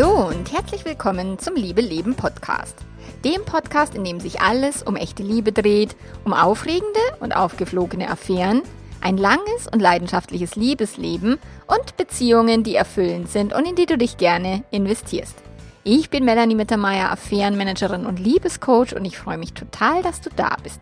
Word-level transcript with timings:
Hallo 0.00 0.28
und 0.28 0.50
herzlich 0.50 0.86
willkommen 0.86 1.38
zum 1.38 1.56
Liebe 1.56 1.82
Leben 1.82 2.14
Podcast. 2.14 2.74
Dem 3.22 3.44
Podcast, 3.44 3.94
in 3.94 4.02
dem 4.02 4.18
sich 4.18 4.40
alles 4.40 4.82
um 4.82 4.96
echte 4.96 5.22
Liebe 5.22 5.52
dreht, 5.52 5.94
um 6.24 6.32
aufregende 6.32 7.00
und 7.18 7.36
aufgeflogene 7.36 8.08
Affären, 8.08 8.62
ein 9.02 9.18
langes 9.18 9.68
und 9.70 9.78
leidenschaftliches 9.80 10.56
Liebesleben 10.56 11.38
und 11.66 11.96
Beziehungen, 11.98 12.62
die 12.62 12.76
erfüllend 12.76 13.28
sind 13.28 13.52
und 13.52 13.66
in 13.66 13.76
die 13.76 13.84
du 13.84 13.98
dich 13.98 14.16
gerne 14.16 14.64
investierst. 14.70 15.36
Ich 15.84 16.08
bin 16.08 16.24
Melanie 16.24 16.54
Mittermeier, 16.54 17.10
Affärenmanagerin 17.10 18.06
und 18.06 18.18
Liebescoach 18.18 18.96
und 18.96 19.04
ich 19.04 19.18
freue 19.18 19.36
mich 19.36 19.52
total, 19.52 20.02
dass 20.02 20.22
du 20.22 20.30
da 20.34 20.56
bist. 20.62 20.80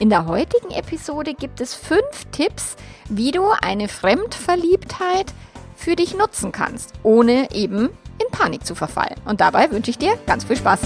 In 0.00 0.10
der 0.10 0.26
heutigen 0.26 0.72
Episode 0.72 1.34
gibt 1.34 1.60
es 1.60 1.74
fünf 1.74 2.24
Tipps, 2.32 2.74
wie 3.08 3.30
du 3.30 3.44
eine 3.62 3.86
Fremdverliebtheit 3.86 5.32
für 5.76 5.94
dich 5.94 6.16
nutzen 6.16 6.50
kannst, 6.50 6.94
ohne 7.04 7.52
eben 7.52 7.90
in 8.18 8.30
Panik 8.30 8.64
zu 8.66 8.74
verfallen. 8.74 9.16
Und 9.24 9.40
dabei 9.40 9.70
wünsche 9.70 9.90
ich 9.90 9.98
dir 9.98 10.18
ganz 10.26 10.44
viel 10.44 10.56
Spaß. 10.56 10.80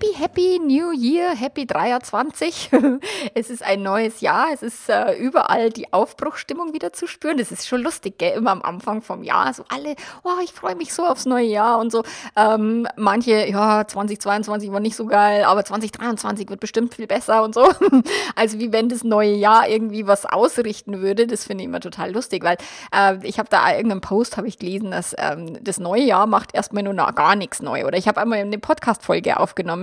Happy, 0.00 0.14
happy 0.16 0.58
New 0.58 0.92
Year, 0.92 1.34
happy 1.34 1.66
23. 1.66 2.70
es 3.34 3.50
ist 3.50 3.62
ein 3.62 3.82
neues 3.82 4.22
Jahr, 4.22 4.46
es 4.52 4.62
ist 4.62 4.88
äh, 4.88 5.12
überall 5.14 5.68
die 5.68 5.92
Aufbruchstimmung 5.92 6.72
wieder 6.72 6.94
zu 6.94 7.06
spüren. 7.06 7.36
Das 7.36 7.52
ist 7.52 7.68
schon 7.68 7.82
lustig, 7.82 8.16
gell? 8.16 8.32
immer 8.38 8.52
am 8.52 8.62
Anfang 8.62 9.02
vom 9.02 9.22
Jahr. 9.22 9.52
So 9.52 9.64
alle, 9.68 9.96
oh, 10.22 10.40
ich 10.42 10.52
freue 10.52 10.74
mich 10.74 10.94
so 10.94 11.04
aufs 11.04 11.26
neue 11.26 11.46
Jahr 11.46 11.78
und 11.78 11.92
so. 11.92 12.02
Ähm, 12.34 12.88
manche, 12.96 13.46
ja, 13.46 13.86
2022 13.86 14.72
war 14.72 14.80
nicht 14.80 14.96
so 14.96 15.04
geil, 15.04 15.44
aber 15.44 15.64
2023 15.66 16.48
wird 16.48 16.60
bestimmt 16.60 16.94
viel 16.94 17.06
besser 17.06 17.42
und 17.42 17.54
so. 17.54 17.68
also 18.36 18.58
wie 18.58 18.72
wenn 18.72 18.88
das 18.88 19.04
neue 19.04 19.34
Jahr 19.34 19.68
irgendwie 19.68 20.06
was 20.06 20.24
ausrichten 20.24 21.02
würde. 21.02 21.26
Das 21.26 21.44
finde 21.44 21.64
ich 21.64 21.68
immer 21.68 21.80
total 21.80 22.12
lustig, 22.12 22.42
weil 22.42 22.56
äh, 22.94 23.18
ich 23.26 23.38
habe 23.38 23.50
da 23.50 23.70
irgendeinen 23.70 24.00
Post, 24.00 24.38
habe 24.38 24.48
ich 24.48 24.58
gelesen, 24.58 24.92
dass 24.92 25.14
ähm, 25.18 25.58
das 25.62 25.78
neue 25.78 26.04
Jahr 26.04 26.26
macht 26.26 26.54
erstmal 26.54 26.84
nur 26.84 26.94
gar 26.94 27.36
nichts 27.36 27.60
neu. 27.60 27.84
Oder 27.84 27.98
ich 27.98 28.08
habe 28.08 28.18
einmal 28.18 28.38
eine 28.38 28.58
Podcast-Folge 28.58 29.10
Folge 29.10 29.40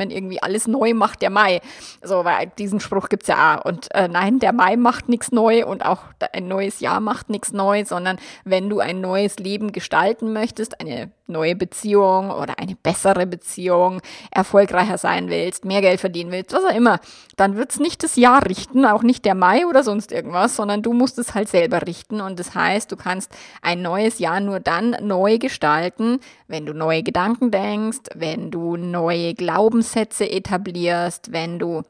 aufgenommen, 0.08 0.11
irgendwie 0.11 0.41
alles 0.41 0.67
neu 0.67 0.94
macht 0.94 1.22
der 1.22 1.30
Mai. 1.30 1.61
So, 2.02 2.25
weil 2.25 2.52
diesen 2.58 2.80
Spruch 2.80 3.09
gibt 3.09 3.23
es 3.23 3.30
ja 3.30 3.58
auch. 3.58 3.66
Und 3.66 3.94
äh, 3.94 4.08
nein, 4.08 4.39
der 4.39 4.53
Mai 4.53 4.75
macht 4.75 5.09
nichts 5.09 5.31
neu 5.31 5.66
und 5.66 5.86
auch 5.86 6.03
ein 6.33 6.47
neues 6.47 6.80
Jahr 6.80 7.00
macht 7.00 7.30
nichts 7.30 7.53
neu, 7.53 7.86
sondern 7.86 8.17
wenn 8.44 8.69
du 8.69 8.80
ein 8.80 9.02
neues 9.02 9.38
Leben 9.38 9.72
gestalten 9.72 10.33
möchtest, 10.33 10.80
eine 10.81 11.11
neue 11.28 11.56
Beziehung 11.56 12.31
oder 12.31 12.59
eine 12.59 12.75
bessere 12.75 13.28
Beziehung, 13.28 14.02
erfolgreicher 14.31 14.97
sein 14.97 15.30
willst, 15.30 15.66
mehr 15.66 15.81
Geld 15.81 16.00
verdienen 16.00 16.31
willst, 16.31 16.53
was 16.53 16.64
auch 16.64 16.75
immer, 16.75 17.00
dann 17.36 17.56
wird 17.56 17.72
es 17.72 17.80
nicht 17.80 18.03
das 18.03 18.16
Jahr 18.16 18.45
richten, 18.45 18.86
auch 18.86 19.03
nicht 19.03 19.25
der 19.25 19.36
Mai 19.36 19.66
oder 19.66 19.84
sonst 19.84 20.11
irgendwas, 20.11 20.56
sondern 20.56 20.81
du 20.81 20.94
musst 20.94 21.19
es 21.19 21.36
halt 21.36 21.50
selber 21.50 21.86
richten. 21.86 22.22
Und 22.22 22.39
das 22.39 22.56
heißt, 22.56 22.92
du 22.92 22.95
kannst 22.95 23.31
ein 23.61 23.81
neues 23.81 24.19
Jahr 24.19 24.39
nur 24.39 24.59
dann 24.59 24.95
neu 25.02 25.38
gestalten, 25.38 26.19
wenn 26.47 26.66
du 26.66 26.73
neue 26.73 27.03
Gedanken 27.03 27.52
denkst, 27.52 28.09
wenn 28.16 28.52
du 28.52 28.78
neue 28.78 29.34
Glaubenssätze 29.34 30.30
etablierst, 30.30 31.31
wenn 31.31 31.59
du 31.59 31.84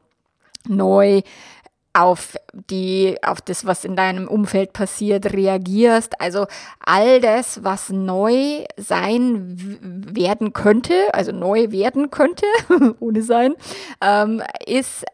neu 0.66 1.22
auf 1.98 2.36
die, 2.52 3.16
auf 3.22 3.40
das, 3.40 3.66
was 3.66 3.84
in 3.84 3.96
deinem 3.96 4.28
Umfeld 4.28 4.72
passiert, 4.72 5.32
reagierst. 5.32 6.20
Also 6.20 6.46
all 6.84 7.20
das, 7.20 7.64
was 7.64 7.90
neu 7.90 8.64
sein 8.76 9.78
werden 10.12 10.52
könnte, 10.52 10.94
also 11.12 11.32
neu 11.32 11.72
werden 11.72 12.10
könnte, 12.10 12.46
ohne 13.00 13.22
sein, 13.22 13.54
ähm, 14.00 14.42
ist 14.64 15.04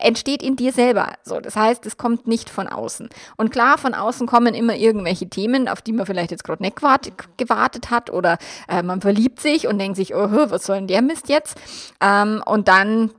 entsteht 0.00 0.42
in 0.42 0.56
dir 0.56 0.72
selber. 0.72 1.12
So, 1.22 1.38
das 1.38 1.54
heißt, 1.54 1.86
es 1.86 1.96
kommt 1.96 2.26
nicht 2.26 2.50
von 2.50 2.66
außen. 2.66 3.08
Und 3.36 3.50
klar, 3.52 3.78
von 3.78 3.94
außen 3.94 4.26
kommen 4.26 4.54
immer 4.54 4.74
irgendwelche 4.74 5.28
Themen, 5.28 5.68
auf 5.68 5.82
die 5.82 5.92
man 5.92 6.04
vielleicht 6.04 6.32
jetzt 6.32 6.44
gerade 6.44 6.62
nicht 6.62 6.76
gewartet 7.36 7.90
hat 7.90 8.10
oder 8.10 8.38
äh, 8.68 8.82
man 8.82 9.00
verliebt 9.00 9.40
sich 9.40 9.68
und 9.68 9.78
denkt 9.78 9.96
sich, 9.96 10.14
oh, 10.14 10.28
was 10.50 10.66
soll 10.66 10.76
denn 10.76 10.88
der 10.88 11.00
Mist 11.00 11.28
jetzt? 11.28 11.56
Ähm, 12.00 12.42
und 12.44 12.66
dann 12.66 13.12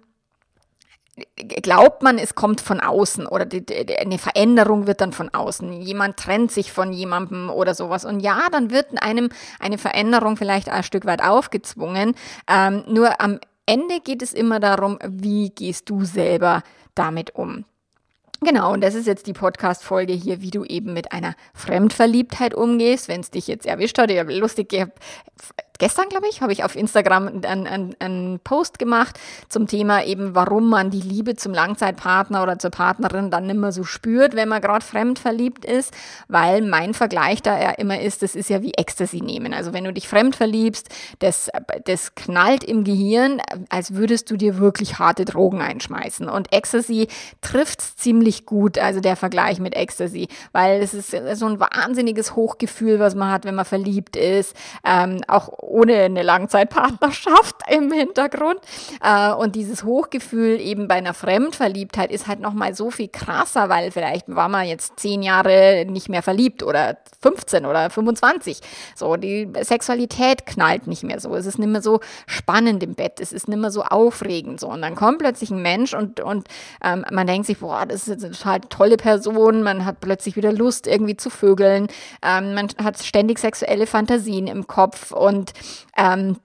glaubt 1.37 2.03
man, 2.03 2.17
es 2.17 2.35
kommt 2.35 2.59
von 2.59 2.79
außen 2.79 3.25
oder 3.25 3.45
die, 3.45 3.65
die, 3.65 3.97
eine 3.97 4.17
Veränderung 4.17 4.85
wird 4.85 5.01
dann 5.01 5.13
von 5.13 5.33
außen. 5.33 5.81
Jemand 5.81 6.17
trennt 6.17 6.51
sich 6.51 6.71
von 6.71 6.91
jemandem 6.91 7.49
oder 7.49 7.73
sowas. 7.73 8.03
Und 8.03 8.19
ja, 8.19 8.47
dann 8.51 8.69
wird 8.69 9.01
einem 9.01 9.29
eine 9.59 9.77
Veränderung 9.77 10.35
vielleicht 10.35 10.69
ein 10.69 10.83
Stück 10.83 11.05
weit 11.05 11.23
aufgezwungen. 11.23 12.15
Ähm, 12.47 12.83
nur 12.87 13.21
am 13.21 13.39
Ende 13.65 14.01
geht 14.03 14.21
es 14.21 14.33
immer 14.33 14.59
darum, 14.59 14.99
wie 15.07 15.49
gehst 15.49 15.89
du 15.89 16.03
selber 16.03 16.63
damit 16.95 17.35
um. 17.35 17.65
Genau, 18.41 18.73
und 18.73 18.81
das 18.81 18.95
ist 18.95 19.07
jetzt 19.07 19.27
die 19.27 19.33
Podcast-Folge 19.33 20.13
hier, 20.13 20.41
wie 20.41 20.51
du 20.51 20.65
eben 20.65 20.93
mit 20.93 21.13
einer 21.13 21.35
Fremdverliebtheit 21.53 22.53
umgehst, 22.53 23.07
wenn 23.07 23.21
es 23.21 23.31
dich 23.31 23.47
jetzt 23.47 23.65
erwischt 23.65 23.97
hat. 23.97 24.11
Ich 24.11 24.19
habe 24.19 24.35
lustig, 24.35 24.73
ich 24.73 24.85
gestern, 25.79 26.09
glaube 26.09 26.27
ich, 26.29 26.41
habe 26.41 26.53
ich 26.53 26.63
auf 26.63 26.75
Instagram 26.75 27.27
einen, 27.27 27.67
einen, 27.67 27.95
einen 27.99 28.39
Post 28.39 28.79
gemacht 28.79 29.19
zum 29.49 29.67
Thema 29.67 30.03
eben, 30.03 30.35
warum 30.35 30.69
man 30.69 30.89
die 30.89 31.01
Liebe 31.01 31.35
zum 31.35 31.53
Langzeitpartner 31.53 32.43
oder 32.43 32.59
zur 32.59 32.71
Partnerin 32.71 33.31
dann 33.31 33.47
nicht 33.47 33.57
mehr 33.57 33.71
so 33.71 33.83
spürt, 33.83 34.35
wenn 34.35 34.49
man 34.49 34.61
gerade 34.61 34.85
fremd 34.85 35.19
verliebt 35.19 35.65
ist, 35.65 35.93
weil 36.27 36.61
mein 36.61 36.93
Vergleich 36.93 37.41
da 37.41 37.59
ja 37.59 37.71
immer 37.71 37.99
ist, 37.99 38.21
das 38.21 38.35
ist 38.35 38.49
ja 38.49 38.61
wie 38.61 38.73
Ecstasy 38.73 39.21
nehmen. 39.21 39.53
Also 39.53 39.73
wenn 39.73 39.83
du 39.83 39.93
dich 39.93 40.07
fremd 40.07 40.35
verliebst, 40.35 40.89
das, 41.19 41.49
das 41.85 42.15
knallt 42.15 42.63
im 42.63 42.83
Gehirn, 42.83 43.41
als 43.69 43.95
würdest 43.95 44.31
du 44.31 44.37
dir 44.37 44.57
wirklich 44.57 44.99
harte 44.99 45.25
Drogen 45.25 45.61
einschmeißen. 45.61 46.29
Und 46.29 46.53
Ecstasy 46.53 47.07
trifft 47.41 47.81
es 47.81 47.95
ziemlich 47.95 48.45
gut, 48.45 48.77
also 48.77 48.99
der 48.99 49.15
Vergleich 49.15 49.59
mit 49.59 49.75
Ecstasy, 49.75 50.27
weil 50.51 50.81
es 50.81 50.93
ist 50.93 51.11
so 51.11 51.45
ein 51.45 51.59
wahnsinniges 51.59 52.35
Hochgefühl, 52.35 52.99
was 52.99 53.15
man 53.15 53.31
hat, 53.31 53.45
wenn 53.45 53.55
man 53.55 53.65
verliebt 53.65 54.15
ist. 54.15 54.55
Ähm, 54.83 55.21
auch 55.27 55.49
ohne 55.65 56.03
eine 56.03 56.23
Langzeitpartnerschaft 56.23 57.55
im 57.69 57.91
Hintergrund. 57.91 58.59
Äh, 59.01 59.33
und 59.33 59.55
dieses 59.55 59.83
Hochgefühl 59.83 60.59
eben 60.59 60.87
bei 60.87 60.95
einer 60.95 61.13
Fremdverliebtheit 61.13 62.11
ist 62.11 62.27
halt 62.27 62.39
nochmal 62.39 62.75
so 62.75 62.91
viel 62.91 63.07
krasser, 63.07 63.69
weil 63.69 63.91
vielleicht 63.91 64.27
war 64.27 64.49
man 64.49 64.67
jetzt 64.67 64.99
zehn 64.99 65.23
Jahre 65.23 65.85
nicht 65.87 66.09
mehr 66.09 66.21
verliebt 66.21 66.63
oder 66.63 66.97
15 67.21 67.65
oder 67.65 67.89
25. 67.89 68.59
So, 68.95 69.15
die 69.15 69.51
Sexualität 69.61 70.45
knallt 70.45 70.87
nicht 70.87 71.03
mehr 71.03 71.19
so. 71.19 71.35
Es 71.35 71.45
ist 71.45 71.59
nicht 71.59 71.69
mehr 71.69 71.81
so 71.81 71.99
spannend 72.27 72.83
im 72.83 72.95
Bett. 72.95 73.19
Es 73.19 73.33
ist 73.33 73.47
nicht 73.47 73.59
mehr 73.59 73.71
so 73.71 73.83
aufregend. 73.83 74.59
So. 74.59 74.67
Und 74.69 74.81
dann 74.81 74.95
kommt 74.95 75.19
plötzlich 75.19 75.49
ein 75.51 75.61
Mensch 75.61 75.93
und, 75.93 76.19
und 76.19 76.47
ähm, 76.83 77.05
man 77.11 77.27
denkt 77.27 77.47
sich, 77.47 77.59
boah, 77.59 77.85
das 77.85 78.03
ist 78.03 78.07
jetzt 78.07 78.25
eine 78.25 78.33
total 78.33 78.59
tolle 78.61 78.97
Person. 78.97 79.63
Man 79.63 79.85
hat 79.85 79.99
plötzlich 80.01 80.35
wieder 80.35 80.51
Lust, 80.51 80.87
irgendwie 80.87 81.17
zu 81.17 81.29
vögeln. 81.29 81.87
Ähm, 82.21 82.53
man 82.53 82.67
hat 82.83 83.01
ständig 83.01 83.39
sexuelle 83.39 83.87
Fantasien 83.87 84.47
im 84.47 84.67
Kopf 84.67 85.11
und 85.11 85.53
ähm, 85.97 86.37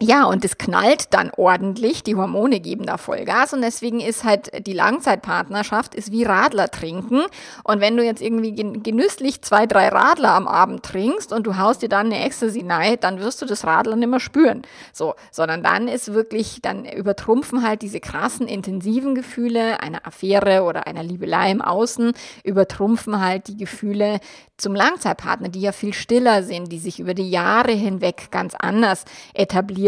ja, 0.00 0.24
und 0.24 0.44
es 0.44 0.58
knallt 0.58 1.14
dann 1.14 1.30
ordentlich, 1.36 2.02
die 2.02 2.16
Hormone 2.16 2.58
geben 2.58 2.86
da 2.86 2.96
Vollgas. 2.96 3.52
Und 3.52 3.62
deswegen 3.62 4.00
ist 4.00 4.24
halt 4.24 4.66
die 4.66 4.72
Langzeitpartnerschaft 4.72 5.94
ist 5.94 6.10
wie 6.10 6.24
Radler 6.24 6.70
trinken. 6.70 7.22
Und 7.62 7.80
wenn 7.80 7.96
du 7.96 8.04
jetzt 8.04 8.20
irgendwie 8.20 8.52
genüsslich 8.52 9.42
zwei, 9.42 9.66
drei 9.66 9.88
Radler 9.88 10.30
am 10.30 10.48
Abend 10.48 10.82
trinkst 10.82 11.32
und 11.32 11.46
du 11.46 11.56
haust 11.56 11.82
dir 11.82 11.88
dann 11.88 12.06
eine 12.06 12.24
Ecstasy 12.24 12.64
rein, 12.68 12.96
dann 13.00 13.20
wirst 13.20 13.42
du 13.42 13.46
das 13.46 13.64
Radler 13.64 13.94
nicht 13.94 14.08
mehr 14.08 14.18
spüren. 14.18 14.62
So, 14.92 15.14
sondern 15.30 15.62
dann 15.62 15.86
ist 15.86 16.12
wirklich, 16.12 16.60
dann 16.62 16.84
übertrumpfen 16.84 17.62
halt 17.62 17.82
diese 17.82 18.00
krassen, 18.00 18.48
intensiven 18.48 19.14
Gefühle 19.14 19.80
einer 19.80 20.04
Affäre 20.04 20.62
oder 20.62 20.88
einer 20.88 21.04
Liebelei 21.04 21.52
im 21.52 21.62
Außen, 21.62 22.12
übertrumpfen 22.42 23.20
halt 23.20 23.46
die 23.46 23.56
Gefühle 23.56 24.18
zum 24.62 24.74
Langzeitpartner, 24.74 25.48
die 25.48 25.60
ja 25.60 25.72
viel 25.72 25.92
stiller 25.92 26.42
sind, 26.42 26.70
die 26.70 26.78
sich 26.78 27.00
über 27.00 27.14
die 27.14 27.30
Jahre 27.30 27.72
hinweg 27.72 28.28
ganz 28.30 28.54
anders 28.54 29.04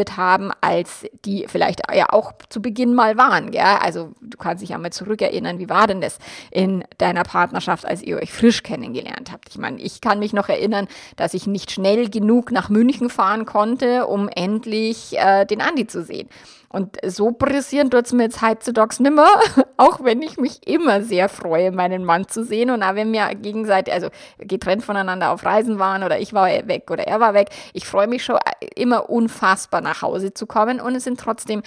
etabliert 0.04 0.16
haben, 0.16 0.50
als 0.60 1.06
die 1.24 1.46
vielleicht 1.48 1.82
ja 1.94 2.06
auch 2.10 2.32
zu 2.48 2.60
Beginn 2.60 2.94
mal 2.94 3.16
waren. 3.16 3.50
Gell? 3.50 3.62
Also 3.62 4.12
du 4.20 4.36
kannst 4.36 4.62
dich 4.62 4.70
ja 4.70 4.78
mal 4.78 4.92
zurückerinnern, 4.92 5.58
wie 5.58 5.68
war 5.68 5.86
denn 5.86 6.00
das 6.00 6.18
in 6.50 6.84
deiner 6.98 7.24
Partnerschaft, 7.24 7.86
als 7.86 8.02
ihr 8.02 8.16
euch 8.16 8.32
frisch 8.32 8.62
kennengelernt 8.62 9.32
habt? 9.32 9.48
Ich 9.48 9.58
meine, 9.58 9.80
ich 9.80 10.00
kann 10.00 10.18
mich 10.18 10.32
noch 10.32 10.48
erinnern, 10.48 10.88
dass 11.16 11.34
ich 11.34 11.46
nicht 11.46 11.70
schnell 11.70 12.08
genug 12.08 12.52
nach 12.52 12.68
München 12.68 13.10
fahren 13.10 13.44
konnte, 13.44 14.06
um 14.06 14.28
endlich 14.28 15.16
äh, 15.18 15.44
den 15.44 15.60
Andi 15.60 15.86
zu 15.86 16.02
sehen. 16.02 16.28
Und 16.74 16.96
so 17.06 17.30
pressieren 17.30 17.88
tut 17.88 18.06
es 18.06 18.12
mir 18.12 18.24
jetzt 18.24 18.42
heutzutage 18.42 19.00
nimmer, 19.00 19.28
auch 19.76 20.02
wenn 20.02 20.20
ich 20.22 20.38
mich 20.38 20.66
immer 20.66 21.02
sehr 21.02 21.28
freue, 21.28 21.70
meinen 21.70 22.04
Mann 22.04 22.26
zu 22.26 22.42
sehen. 22.42 22.70
Und 22.70 22.82
auch 22.82 22.96
wenn 22.96 23.12
wir 23.12 23.28
gegenseitig, 23.36 23.94
also 23.94 24.08
getrennt 24.38 24.82
voneinander 24.82 25.30
auf 25.30 25.44
Reisen 25.44 25.78
waren 25.78 26.02
oder 26.02 26.18
ich 26.18 26.32
war 26.32 26.48
weg 26.48 26.90
oder 26.90 27.06
er 27.06 27.20
war 27.20 27.32
weg, 27.32 27.50
ich 27.74 27.86
freue 27.86 28.08
mich 28.08 28.24
schon 28.24 28.40
immer 28.74 29.08
unfassbar 29.08 29.82
nach 29.82 30.02
Hause 30.02 30.34
zu 30.34 30.46
kommen. 30.48 30.80
Und 30.80 30.96
es 30.96 31.04
sind 31.04 31.20
trotzdem 31.20 31.62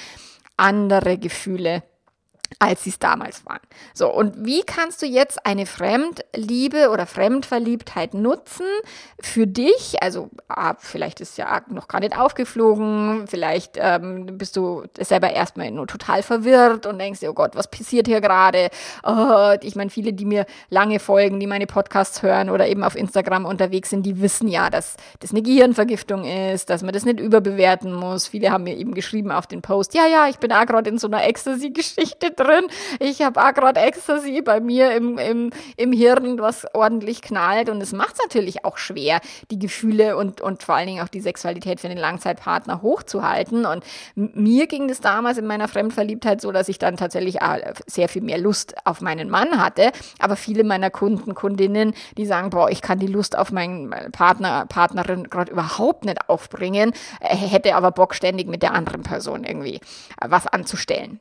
andere 0.57 1.18
Gefühle 1.18 1.83
als 2.59 2.83
sie 2.83 2.89
es 2.89 2.99
damals 2.99 3.45
waren. 3.45 3.59
So, 3.94 4.11
und 4.11 4.45
wie 4.45 4.63
kannst 4.63 5.01
du 5.01 5.05
jetzt 5.05 5.45
eine 5.45 5.65
Fremdliebe 5.65 6.89
oder 6.89 7.05
Fremdverliebtheit 7.05 8.13
nutzen 8.13 8.65
für 9.19 9.45
dich? 9.45 10.01
Also, 10.01 10.29
ah, 10.47 10.75
vielleicht 10.79 11.21
ist 11.21 11.38
ja 11.38 11.61
noch 11.69 11.88
gar 11.88 11.99
nicht 11.99 12.17
aufgeflogen, 12.17 13.27
vielleicht 13.27 13.77
ähm, 13.77 14.38
bist 14.38 14.55
du 14.55 14.83
selber 14.99 15.31
erstmal 15.31 15.69
nur 15.71 15.88
total 15.88 16.23
verwirrt 16.23 16.85
und 16.85 16.97
denkst 16.99 17.19
dir, 17.19 17.29
oh 17.29 17.35
Gott, 17.35 17.55
was 17.55 17.69
passiert 17.69 18.07
hier 18.07 18.21
gerade? 18.21 18.69
Oh, 19.03 19.55
ich 19.61 19.75
meine, 19.75 19.89
viele, 19.89 20.13
die 20.13 20.25
mir 20.25 20.45
lange 20.69 20.99
folgen, 20.99 21.39
die 21.39 21.47
meine 21.47 21.67
Podcasts 21.67 22.23
hören 22.23 22.49
oder 22.49 22.67
eben 22.67 22.83
auf 22.83 22.95
Instagram 22.95 23.45
unterwegs 23.45 23.91
sind, 23.91 24.03
die 24.03 24.19
wissen 24.21 24.47
ja, 24.47 24.69
dass 24.69 24.95
das 25.19 25.31
eine 25.31 25.44
Gehirnvergiftung 25.44 26.23
ist, 26.23 26.69
dass 26.69 26.81
man 26.81 26.94
das 26.94 27.05
nicht 27.05 27.19
überbewerten 27.19 27.94
muss. 27.94 28.27
Viele 28.27 28.51
haben 28.51 28.63
mir 28.63 28.77
eben 28.77 28.94
geschrieben 28.95 29.31
auf 29.31 29.45
den 29.45 29.61
Post, 29.61 29.94
ja, 29.94 30.07
ja, 30.07 30.27
ich 30.27 30.39
bin 30.39 30.51
auch 30.51 30.65
gerade 30.65 30.89
in 30.89 30.97
so 30.97 31.07
einer 31.07 31.23
Ecstasy-Geschichte 31.23 32.31
drin. 32.39 32.68
Ich 33.00 33.22
habe 33.22 33.42
auch 33.42 33.54
gerade 33.54 33.80
Ecstasy 33.80 34.42
bei 34.42 34.60
mir 34.60 34.94
im, 34.95 35.18
im, 35.18 35.51
im 35.75 35.92
Hirn, 35.92 36.39
was 36.39 36.66
ordentlich 36.74 37.22
knallt. 37.22 37.69
Und 37.69 37.81
es 37.81 37.94
macht 37.94 38.13
es 38.13 38.19
natürlich 38.24 38.66
auch 38.66 38.78
schwer, 38.78 39.19
die 39.51 39.60
Gefühle 39.60 40.18
und, 40.18 40.42
und 40.42 40.63
vor 40.63 40.75
allen 40.75 40.88
Dingen 40.88 41.04
auch 41.04 41.10
die 41.10 41.22
Sexualität 41.22 41.80
für 41.80 41.89
den 41.89 41.98
Langzeitpartner 41.98 42.81
hochzuhalten. 42.81 43.66
Und 43.66 43.84
mir 44.16 44.68
ging 44.68 44.89
es 44.89 45.01
damals 45.01 45.38
in 45.38 45.48
meiner 45.48 45.68
Fremdverliebtheit 45.68 46.42
so, 46.42 46.51
dass 46.51 46.69
ich 46.69 46.80
dann 46.80 46.98
tatsächlich 46.98 47.38
sehr 47.86 48.10
viel 48.10 48.22
mehr 48.22 48.38
Lust 48.38 48.75
auf 48.86 49.01
meinen 49.01 49.30
Mann 49.30 49.62
hatte. 49.62 49.92
Aber 50.19 50.36
viele 50.36 50.63
meiner 50.63 50.90
Kunden, 50.90 51.36
Kundinnen, 51.36 51.94
die 52.18 52.25
sagen, 52.25 52.50
boah, 52.50 52.69
ich 52.69 52.81
kann 52.81 53.00
die 53.00 53.07
Lust 53.07 53.38
auf 53.38 53.51
meinen 53.51 53.90
Partner, 54.12 54.66
Partnerin 54.66 55.30
gerade 55.30 55.51
überhaupt 55.51 56.06
nicht 56.06 56.30
aufbringen, 56.30 56.94
äh, 57.19 57.36
hätte 57.36 57.75
aber 57.75 57.92
Bock 57.92 58.16
ständig 58.16 58.48
mit 58.48 58.63
der 58.63 58.74
anderen 58.74 59.04
Person 59.04 59.44
irgendwie 59.44 59.75
äh, 59.75 60.30
was 60.30 60.48
anzustellen. 60.48 61.19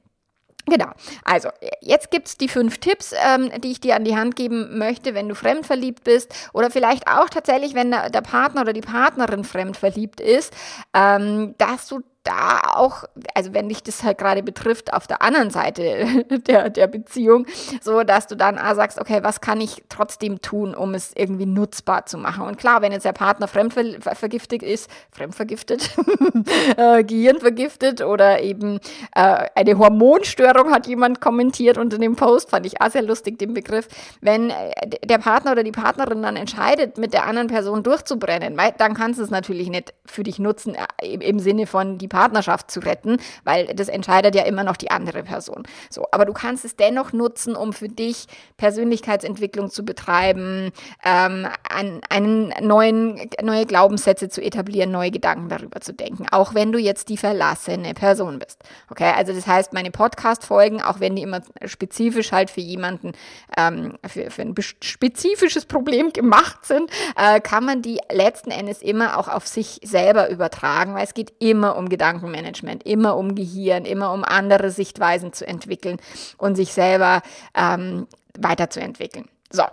Genau. 0.68 0.88
Also, 1.24 1.48
jetzt 1.80 2.10
gibt's 2.10 2.36
die 2.36 2.48
fünf 2.48 2.78
Tipps, 2.78 3.14
ähm, 3.24 3.50
die 3.60 3.70
ich 3.70 3.80
dir 3.80 3.94
an 3.94 4.04
die 4.04 4.16
Hand 4.16 4.34
geben 4.34 4.78
möchte, 4.78 5.14
wenn 5.14 5.28
du 5.28 5.36
fremdverliebt 5.36 6.02
bist 6.02 6.34
oder 6.52 6.70
vielleicht 6.70 7.06
auch 7.06 7.28
tatsächlich, 7.28 7.74
wenn 7.74 7.92
der, 7.92 8.10
der 8.10 8.20
Partner 8.20 8.62
oder 8.62 8.72
die 8.72 8.80
Partnerin 8.80 9.44
fremdverliebt 9.44 10.20
ist, 10.20 10.52
ähm, 10.92 11.54
dass 11.58 11.86
du 11.86 12.00
da 12.26 12.60
auch, 12.74 13.04
also 13.34 13.54
wenn 13.54 13.68
dich 13.68 13.82
das 13.82 14.02
halt 14.02 14.18
gerade 14.18 14.42
betrifft, 14.42 14.92
auf 14.92 15.06
der 15.06 15.22
anderen 15.22 15.50
Seite 15.50 16.24
der, 16.46 16.70
der 16.70 16.86
Beziehung, 16.88 17.46
so 17.80 18.02
dass 18.02 18.26
du 18.26 18.36
dann 18.36 18.58
ah, 18.58 18.74
sagst, 18.74 19.00
okay, 19.00 19.20
was 19.22 19.40
kann 19.40 19.60
ich 19.60 19.84
trotzdem 19.88 20.42
tun, 20.42 20.74
um 20.74 20.94
es 20.94 21.12
irgendwie 21.14 21.46
nutzbar 21.46 22.06
zu 22.06 22.18
machen? 22.18 22.46
Und 22.46 22.58
klar, 22.58 22.82
wenn 22.82 22.92
jetzt 22.92 23.04
der 23.04 23.12
Partner 23.12 23.46
fremdvergiftet 23.48 24.62
ist, 24.62 24.90
fremdvergiftet, 25.12 25.90
äh, 26.76 27.04
Gehirnvergiftet 27.04 28.02
oder 28.02 28.40
eben 28.42 28.80
äh, 29.14 29.46
eine 29.54 29.78
Hormonstörung, 29.78 30.72
hat 30.72 30.86
jemand 30.86 31.20
kommentiert 31.20 31.78
unter 31.78 31.98
dem 31.98 32.16
Post, 32.16 32.50
fand 32.50 32.66
ich 32.66 32.80
auch 32.80 32.90
sehr 32.90 33.02
lustig, 33.02 33.38
den 33.38 33.54
Begriff. 33.54 33.88
Wenn 34.20 34.50
äh, 34.50 34.88
der 35.04 35.18
Partner 35.18 35.52
oder 35.52 35.62
die 35.62 35.72
Partnerin 35.72 36.22
dann 36.22 36.36
entscheidet, 36.36 36.98
mit 36.98 37.12
der 37.12 37.26
anderen 37.26 37.48
Person 37.48 37.82
durchzubrennen, 37.82 38.58
dann 38.78 38.94
kannst 38.94 39.20
du 39.20 39.24
es 39.24 39.30
natürlich 39.30 39.68
nicht 39.68 39.94
für 40.04 40.24
dich 40.24 40.38
nutzen, 40.38 40.74
äh, 40.74 41.14
im 41.14 41.38
Sinne 41.38 41.66
von 41.66 41.98
die 41.98 42.08
Partnerschaft 42.16 42.70
zu 42.70 42.80
retten, 42.80 43.18
weil 43.44 43.66
das 43.74 43.88
entscheidet 43.88 44.34
ja 44.34 44.44
immer 44.44 44.64
noch 44.64 44.78
die 44.78 44.90
andere 44.90 45.22
Person. 45.22 45.64
So, 45.90 46.06
aber 46.12 46.24
du 46.24 46.32
kannst 46.32 46.64
es 46.64 46.74
dennoch 46.74 47.12
nutzen, 47.12 47.54
um 47.54 47.74
für 47.74 47.88
dich 47.88 48.26
Persönlichkeitsentwicklung 48.56 49.68
zu 49.68 49.84
betreiben, 49.84 50.72
ähm, 51.04 51.46
an, 51.68 52.00
einen 52.08 52.54
neuen, 52.62 53.20
neue 53.42 53.66
Glaubenssätze 53.66 54.30
zu 54.30 54.40
etablieren, 54.40 54.90
neue 54.90 55.10
Gedanken 55.10 55.50
darüber 55.50 55.82
zu 55.82 55.92
denken, 55.92 56.26
auch 56.30 56.54
wenn 56.54 56.72
du 56.72 56.78
jetzt 56.78 57.10
die 57.10 57.18
verlassene 57.18 57.92
Person 57.92 58.38
bist. 58.38 58.62
Okay, 58.88 59.12
also 59.14 59.34
das 59.34 59.46
heißt, 59.46 59.74
meine 59.74 59.90
Podcast-Folgen, 59.90 60.80
auch 60.80 61.00
wenn 61.00 61.16
die 61.16 61.22
immer 61.22 61.42
spezifisch 61.66 62.32
halt 62.32 62.48
für 62.48 62.62
jemanden, 62.62 63.12
ähm, 63.58 63.98
für, 64.06 64.30
für 64.30 64.40
ein 64.40 64.54
spezifisches 64.80 65.66
Problem 65.66 66.14
gemacht 66.14 66.64
sind, 66.64 66.90
äh, 67.14 67.40
kann 67.40 67.66
man 67.66 67.82
die 67.82 68.00
letzten 68.10 68.50
Endes 68.50 68.80
immer 68.80 69.18
auch 69.18 69.28
auf 69.28 69.46
sich 69.46 69.80
selber 69.84 70.30
übertragen, 70.30 70.94
weil 70.94 71.04
es 71.04 71.12
geht 71.12 71.34
immer 71.40 71.76
um 71.76 71.90
Gedanken 71.90 72.05
Gedankenmanagement, 72.06 72.84
immer 72.84 73.16
um 73.16 73.34
Gehirn, 73.34 73.84
immer 73.84 74.12
um 74.12 74.24
andere 74.24 74.70
Sichtweisen 74.70 75.32
zu 75.32 75.46
entwickeln 75.46 75.98
und 76.38 76.54
sich 76.54 76.72
selber 76.72 77.22
ähm, 77.54 78.06
weiterzuentwickeln. 78.38 79.28
So, 79.50 79.64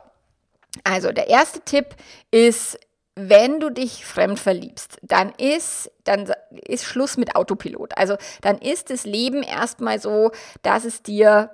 also 0.84 1.12
der 1.12 1.28
erste 1.30 1.62
Tipp 1.62 1.96
ist, 2.32 2.80
wenn 3.16 3.60
du 3.60 3.70
dich 3.70 4.06
fremd 4.06 4.40
verliebst, 4.40 4.98
dann 5.04 5.34
ist, 5.38 5.92
dann 6.04 6.34
ist 6.66 6.86
Schluss 6.86 7.18
mit 7.18 7.36
Autopilot. 7.36 7.96
Also 7.96 8.18
dann 8.42 8.58
ist 8.58 8.90
das 8.90 9.06
Leben 9.06 9.44
erstmal 9.44 10.00
so, 10.00 10.32
dass 10.64 10.84
es 10.86 11.04
dir 11.04 11.52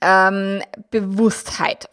ähm, 0.00 0.62
Bewusstheit 0.90 1.88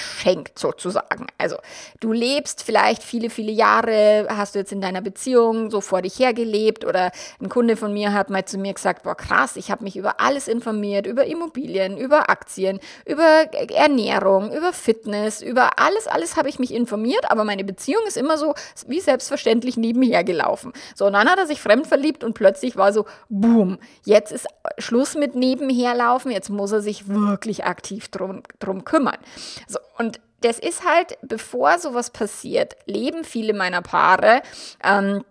schenkt 0.00 0.58
sozusagen. 0.58 1.26
Also 1.38 1.56
du 2.00 2.12
lebst 2.12 2.62
vielleicht 2.62 3.02
viele, 3.02 3.30
viele 3.30 3.52
Jahre, 3.52 4.26
hast 4.30 4.54
du 4.54 4.58
jetzt 4.58 4.72
in 4.72 4.80
deiner 4.80 5.00
Beziehung 5.00 5.70
so 5.70 5.80
vor 5.80 6.02
dich 6.02 6.18
hergelebt 6.18 6.84
oder 6.84 7.10
ein 7.40 7.48
Kunde 7.48 7.76
von 7.76 7.92
mir 7.92 8.12
hat 8.12 8.30
mal 8.30 8.44
zu 8.44 8.58
mir 8.58 8.74
gesagt, 8.74 9.02
boah 9.02 9.14
krass, 9.14 9.56
ich 9.56 9.70
habe 9.70 9.84
mich 9.84 9.96
über 9.96 10.20
alles 10.20 10.48
informiert, 10.48 11.06
über 11.06 11.24
Immobilien, 11.24 11.96
über 11.96 12.30
Aktien, 12.30 12.80
über 13.04 13.24
Ernährung, 13.70 14.52
über 14.52 14.72
Fitness, 14.72 15.42
über 15.42 15.78
alles, 15.78 16.06
alles 16.06 16.36
habe 16.36 16.48
ich 16.48 16.58
mich 16.58 16.72
informiert, 16.72 17.30
aber 17.30 17.44
meine 17.44 17.64
Beziehung 17.64 18.02
ist 18.06 18.16
immer 18.16 18.38
so 18.38 18.54
wie 18.86 19.00
selbstverständlich 19.00 19.76
nebenher 19.76 20.24
gelaufen. 20.24 20.72
So, 20.94 21.06
und 21.06 21.12
dann 21.12 21.28
hat 21.28 21.38
er 21.38 21.46
sich 21.46 21.60
fremd 21.60 21.86
verliebt 21.86 22.24
und 22.24 22.34
plötzlich 22.34 22.76
war 22.76 22.92
so, 22.92 23.06
boom, 23.28 23.78
jetzt 24.04 24.32
ist 24.32 24.46
Schluss 24.78 25.14
mit 25.14 25.34
nebenherlaufen, 25.34 26.30
jetzt 26.30 26.50
muss 26.50 26.72
er 26.72 26.80
sich 26.80 27.08
wirklich 27.08 27.64
aktiv 27.64 28.08
drum, 28.08 28.42
drum 28.58 28.84
kümmern. 28.84 29.18
So, 29.66 29.78
und 30.00 30.18
das 30.40 30.58
ist 30.58 30.86
halt, 30.86 31.18
bevor 31.20 31.78
sowas 31.78 32.08
passiert, 32.08 32.74
leben 32.86 33.22
viele 33.22 33.52
meiner 33.52 33.82
Paare 33.82 34.40
ähm, 34.82 35.22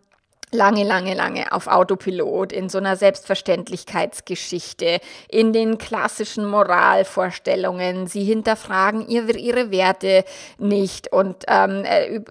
lange, 0.51 0.84
lange, 0.84 1.13
lange 1.13 1.51
auf 1.51 1.68
Autopilot, 1.68 2.51
in 2.51 2.69
so 2.69 2.80
einer 2.80 2.96
Selbstverständlichkeitsgeschichte, 2.96 5.00
in 5.28 5.54
den 5.54 5.78
klassischen 5.78 6.46
Moralvorstellungen. 6.46 8.07
Sie 8.07 8.24
hinterfragen 8.24 9.07
ihr, 9.07 9.36
ihre 9.36 9.69
Werte 9.72 10.24
nicht 10.57 11.12
und 11.12 11.44
ähm, 11.48 11.84
äh, 11.86 12.22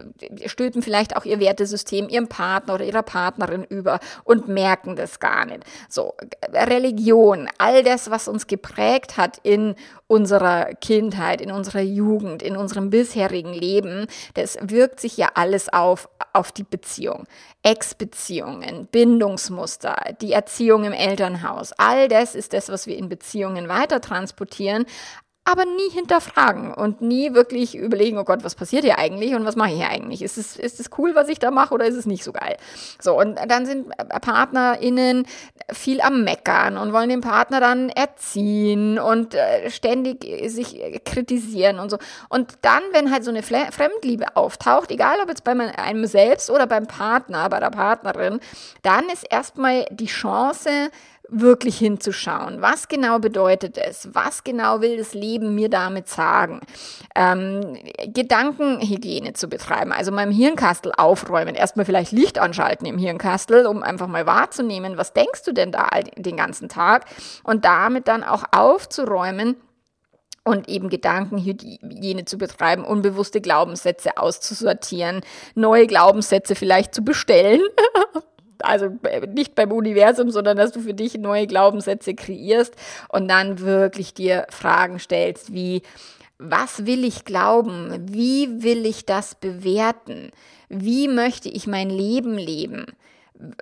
stülpen 0.48 0.82
vielleicht 0.82 1.16
auch 1.16 1.24
ihr 1.24 1.40
Wertesystem 1.40 2.08
ihrem 2.08 2.28
Partner 2.28 2.74
oder 2.74 2.84
ihrer 2.84 3.02
Partnerin 3.02 3.64
über 3.64 4.00
und 4.24 4.48
merken 4.48 4.96
das 4.96 5.20
gar 5.20 5.46
nicht. 5.46 5.64
So, 5.88 6.14
Religion, 6.52 7.48
all 7.58 7.82
das, 7.82 8.10
was 8.10 8.28
uns 8.28 8.46
geprägt 8.46 9.16
hat 9.16 9.38
in 9.42 9.74
unserer 10.08 10.74
Kindheit, 10.74 11.40
in 11.40 11.52
unserer 11.52 11.82
Jugend, 11.82 12.42
in 12.42 12.56
unserem 12.56 12.90
bisherigen 12.90 13.52
Leben, 13.52 14.06
das 14.34 14.58
wirkt 14.60 15.00
sich 15.00 15.16
ja 15.16 15.30
alles 15.34 15.72
auf, 15.72 16.08
auf 16.32 16.50
die 16.50 16.64
Beziehung. 16.64 17.26
Ex-Beziehungen, 18.08 18.86
Bindungsmuster, 18.86 20.14
die 20.20 20.32
Erziehung 20.32 20.84
im 20.84 20.92
Elternhaus, 20.92 21.72
all 21.72 22.08
das 22.08 22.34
ist 22.34 22.52
das, 22.52 22.68
was 22.70 22.86
wir 22.86 22.96
in 22.96 23.08
Beziehungen 23.08 23.68
weiter 23.68 24.00
transportieren, 24.00 24.86
aber 25.50 25.64
nie 25.64 25.90
hinterfragen 25.90 26.74
und 26.74 27.00
nie 27.00 27.32
wirklich 27.32 27.74
überlegen, 27.74 28.18
oh 28.18 28.24
Gott, 28.24 28.44
was 28.44 28.54
passiert 28.54 28.84
hier 28.84 28.98
eigentlich 28.98 29.34
und 29.34 29.46
was 29.46 29.56
mache 29.56 29.70
ich 29.70 29.76
hier 29.76 29.88
eigentlich? 29.88 30.20
Ist 30.20 30.36
es, 30.36 30.56
ist 30.56 30.78
es 30.78 30.90
cool, 30.98 31.14
was 31.14 31.30
ich 31.30 31.38
da 31.38 31.50
mache 31.50 31.72
oder 31.72 31.86
ist 31.86 31.96
es 31.96 32.04
nicht 32.04 32.22
so 32.22 32.32
geil? 32.32 32.58
So, 33.00 33.18
und 33.18 33.38
dann 33.48 33.64
sind 33.64 33.88
PartnerInnen 34.20 35.26
viel 35.72 36.02
am 36.02 36.22
Meckern 36.22 36.76
und 36.76 36.92
wollen 36.92 37.08
den 37.08 37.22
Partner 37.22 37.60
dann 37.60 37.88
erziehen 37.88 38.98
und 38.98 39.34
äh, 39.34 39.70
ständig 39.70 40.26
sich 40.50 40.78
kritisieren 41.06 41.78
und 41.78 41.90
so. 41.90 41.96
Und 42.28 42.58
dann, 42.60 42.82
wenn 42.92 43.10
halt 43.10 43.24
so 43.24 43.30
eine 43.30 43.42
Fremdliebe 43.42 44.36
auftaucht, 44.36 44.90
egal 44.90 45.16
ob 45.22 45.30
jetzt 45.30 45.44
bei 45.44 45.52
einem 45.52 46.04
selbst 46.04 46.50
oder 46.50 46.66
beim 46.66 46.86
Partner, 46.86 47.48
bei 47.48 47.58
der 47.58 47.70
Partnerin, 47.70 48.40
dann 48.82 49.08
ist 49.08 49.24
erstmal 49.30 49.86
die 49.90 50.06
Chance, 50.06 50.90
wirklich 51.28 51.78
hinzuschauen. 51.78 52.62
Was 52.62 52.88
genau 52.88 53.18
bedeutet 53.18 53.76
es? 53.78 54.08
Was 54.12 54.44
genau 54.44 54.80
will 54.80 54.96
das 54.96 55.14
Leben 55.14 55.54
mir 55.54 55.68
damit 55.68 56.08
sagen? 56.08 56.60
Ähm, 57.14 57.76
Gedankenhygiene 58.06 59.34
zu 59.34 59.48
betreiben, 59.48 59.92
also 59.92 60.16
im 60.16 60.30
Hirnkastel 60.30 60.92
aufräumen, 60.96 61.54
erstmal 61.54 61.86
vielleicht 61.86 62.12
Licht 62.12 62.38
anschalten 62.38 62.86
im 62.86 62.98
Hirnkastel, 62.98 63.66
um 63.66 63.82
einfach 63.82 64.06
mal 64.06 64.26
wahrzunehmen, 64.26 64.96
was 64.96 65.12
denkst 65.12 65.44
du 65.44 65.52
denn 65.52 65.72
da 65.72 65.88
den 66.16 66.36
ganzen 66.36 66.68
Tag? 66.68 67.04
Und 67.44 67.64
damit 67.64 68.08
dann 68.08 68.24
auch 68.24 68.44
aufzuräumen, 68.52 69.56
und 70.44 70.66
eben 70.68 70.88
Gedankenhygiene 70.88 72.24
zu 72.24 72.38
betreiben, 72.38 72.84
unbewusste 72.84 73.42
Glaubenssätze 73.42 74.16
auszusortieren, 74.16 75.20
neue 75.54 75.86
Glaubenssätze 75.86 76.54
vielleicht 76.54 76.94
zu 76.94 77.02
bestellen, 77.02 77.60
also 78.62 78.86
äh, 79.02 79.26
nicht 79.26 79.54
beim 79.54 79.72
Universum, 79.72 80.30
sondern 80.30 80.56
dass 80.56 80.72
du 80.72 80.80
für 80.80 80.94
dich 80.94 81.18
neue 81.18 81.46
Glaubenssätze 81.46 82.14
kreierst 82.14 82.74
und 83.08 83.28
dann 83.28 83.60
wirklich 83.60 84.14
dir 84.14 84.46
Fragen 84.50 84.98
stellst 84.98 85.52
wie, 85.52 85.82
was 86.38 86.86
will 86.86 87.04
ich 87.04 87.24
glauben? 87.24 88.06
Wie 88.10 88.62
will 88.62 88.86
ich 88.86 89.04
das 89.04 89.34
bewerten? 89.34 90.30
Wie 90.68 91.08
möchte 91.08 91.48
ich 91.48 91.66
mein 91.66 91.90
Leben 91.90 92.38
leben? 92.38 92.86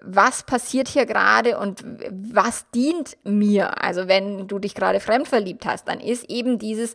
was 0.03 0.43
passiert 0.43 0.89
hier 0.89 1.07
gerade 1.07 1.59
und 1.59 1.85
was 2.11 2.71
dient 2.71 3.17
mir? 3.25 3.83
Also 3.83 4.09
wenn 4.09 4.49
du 4.49 4.59
dich 4.59 4.75
gerade 4.75 5.01
fremd 5.01 5.29
verliebt 5.29 5.67
hast, 5.67 5.87
dann 5.89 6.01
ist 6.01 6.31
eben 6.31 6.59
dieses, 6.59 6.95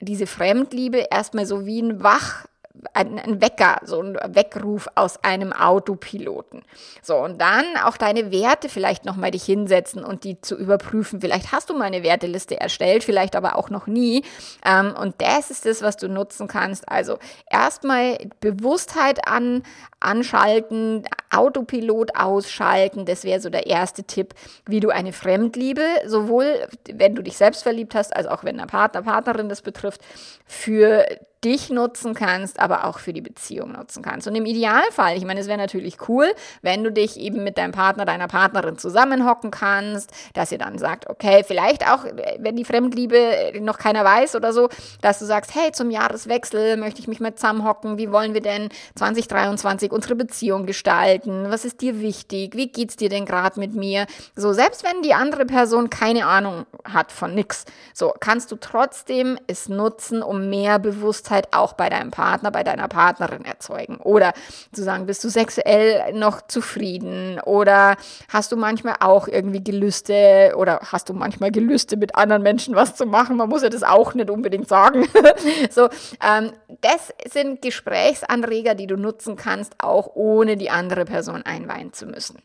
diese 0.00 0.26
Fremdliebe 0.26 1.06
erstmal 1.10 1.46
so 1.46 1.66
wie 1.66 1.82
ein 1.82 2.02
Wach, 2.02 2.46
ein, 2.94 3.18
ein 3.18 3.40
Wecker, 3.40 3.80
so 3.84 4.00
ein 4.00 4.18
Weckruf 4.34 4.88
aus 4.94 5.22
einem 5.22 5.52
Autopiloten. 5.52 6.62
So, 7.02 7.16
und 7.16 7.40
dann 7.40 7.64
auch 7.84 7.96
deine 7.96 8.32
Werte 8.32 8.68
vielleicht 8.68 9.04
nochmal 9.04 9.30
dich 9.30 9.44
hinsetzen 9.44 10.04
und 10.04 10.24
die 10.24 10.40
zu 10.40 10.56
überprüfen. 10.56 11.20
Vielleicht 11.20 11.52
hast 11.52 11.70
du 11.70 11.74
mal 11.74 11.84
eine 11.84 12.02
Werteliste 12.02 12.60
erstellt, 12.60 13.04
vielleicht 13.04 13.36
aber 13.36 13.56
auch 13.56 13.70
noch 13.70 13.86
nie. 13.86 14.24
Ähm, 14.64 14.94
und 14.98 15.14
das 15.18 15.50
ist 15.50 15.66
das, 15.66 15.82
was 15.82 15.96
du 15.96 16.08
nutzen 16.08 16.48
kannst. 16.48 16.88
Also 16.88 17.18
erstmal 17.50 18.18
Bewusstheit 18.40 19.26
an, 19.28 19.62
anschalten, 20.00 21.04
Autopilot 21.30 22.16
ausschalten. 22.16 23.04
Das 23.04 23.24
wäre 23.24 23.40
so 23.40 23.50
der 23.50 23.66
erste 23.66 24.04
Tipp, 24.04 24.34
wie 24.66 24.80
du 24.80 24.90
eine 24.90 25.12
Fremdliebe, 25.12 25.84
sowohl 26.06 26.66
wenn 26.90 27.14
du 27.14 27.22
dich 27.22 27.36
selbst 27.36 27.62
verliebt 27.62 27.94
hast, 27.94 28.14
als 28.14 28.26
auch 28.26 28.44
wenn 28.44 28.56
der 28.56 28.66
Partner, 28.66 29.02
Partnerin 29.02 29.48
das 29.48 29.62
betrifft, 29.62 30.00
für 30.46 31.06
dich 31.44 31.70
nutzen 31.70 32.14
kannst, 32.14 32.60
aber 32.60 32.84
auch 32.86 32.98
für 32.98 33.12
die 33.12 33.20
Beziehung 33.20 33.72
nutzen 33.72 34.02
kannst. 34.02 34.28
Und 34.28 34.34
im 34.36 34.46
Idealfall, 34.46 35.16
ich 35.16 35.24
meine, 35.24 35.40
es 35.40 35.48
wäre 35.48 35.58
natürlich 35.58 36.08
cool, 36.08 36.32
wenn 36.62 36.84
du 36.84 36.92
dich 36.92 37.18
eben 37.18 37.42
mit 37.42 37.58
deinem 37.58 37.72
Partner, 37.72 38.04
deiner 38.04 38.28
Partnerin 38.28 38.78
zusammenhocken 38.78 39.50
kannst, 39.50 40.12
dass 40.34 40.52
ihr 40.52 40.58
dann 40.58 40.78
sagt, 40.78 41.10
okay, 41.10 41.42
vielleicht 41.44 41.90
auch, 41.90 42.04
wenn 42.38 42.54
die 42.54 42.64
Fremdliebe 42.64 43.52
noch 43.60 43.78
keiner 43.78 44.04
weiß 44.04 44.36
oder 44.36 44.52
so, 44.52 44.68
dass 45.00 45.18
du 45.18 45.24
sagst, 45.24 45.54
hey, 45.54 45.72
zum 45.72 45.90
Jahreswechsel 45.90 46.76
möchte 46.76 47.00
ich 47.00 47.08
mich 47.08 47.18
mit 47.18 47.38
zusammenhocken, 47.38 47.98
wie 47.98 48.12
wollen 48.12 48.34
wir 48.34 48.40
denn 48.40 48.68
2023 48.94 49.90
unsere 49.90 50.14
Beziehung 50.14 50.64
gestalten? 50.66 51.46
Was 51.48 51.64
ist 51.64 51.80
dir 51.80 52.00
wichtig? 52.00 52.54
Wie 52.54 52.68
geht's 52.68 52.96
dir 52.96 53.08
denn 53.08 53.26
gerade 53.26 53.58
mit 53.58 53.74
mir? 53.74 54.06
So, 54.36 54.52
selbst 54.52 54.84
wenn 54.84 55.02
die 55.02 55.14
andere 55.14 55.44
Person 55.44 55.90
keine 55.90 56.26
Ahnung 56.26 56.66
hat 56.84 57.10
von 57.10 57.34
nix, 57.34 57.64
so 57.94 58.14
kannst 58.20 58.52
du 58.52 58.56
trotzdem 58.56 59.38
es 59.48 59.68
nutzen, 59.68 60.22
um 60.22 60.48
mehr 60.48 60.78
Bewusstsein 60.78 61.31
Bewusstheit 61.32 61.48
auch 61.52 61.72
bei 61.74 61.88
deinem 61.88 62.10
Partner, 62.10 62.50
bei 62.50 62.62
deiner 62.62 62.88
Partnerin 62.88 63.44
erzeugen. 63.44 63.96
Oder 63.96 64.32
zu 64.72 64.82
sagen, 64.82 65.06
bist 65.06 65.24
du 65.24 65.28
sexuell 65.28 66.12
noch 66.12 66.42
zufrieden? 66.46 67.40
Oder 67.40 67.96
hast 68.28 68.52
du 68.52 68.56
manchmal 68.56 68.96
auch 69.00 69.28
irgendwie 69.28 69.64
Gelüste 69.64 70.54
oder 70.56 70.80
hast 70.92 71.08
du 71.08 71.14
manchmal 71.14 71.50
Gelüste 71.50 71.96
mit 71.96 72.14
anderen 72.14 72.42
Menschen 72.42 72.74
was 72.74 72.96
zu 72.96 73.06
machen? 73.06 73.36
Man 73.36 73.48
muss 73.48 73.62
ja 73.62 73.70
das 73.70 73.82
auch 73.82 74.14
nicht 74.14 74.30
unbedingt 74.30 74.68
sagen. 74.68 75.08
so, 75.70 75.88
ähm, 76.22 76.52
das 76.80 77.12
sind 77.30 77.62
Gesprächsanreger, 77.62 78.74
die 78.74 78.86
du 78.86 78.96
nutzen 78.96 79.36
kannst, 79.36 79.74
auch 79.78 80.10
ohne 80.14 80.56
die 80.56 80.70
andere 80.70 81.04
Person 81.04 81.42
einweihen 81.42 81.92
zu 81.92 82.06
müssen. 82.06 82.42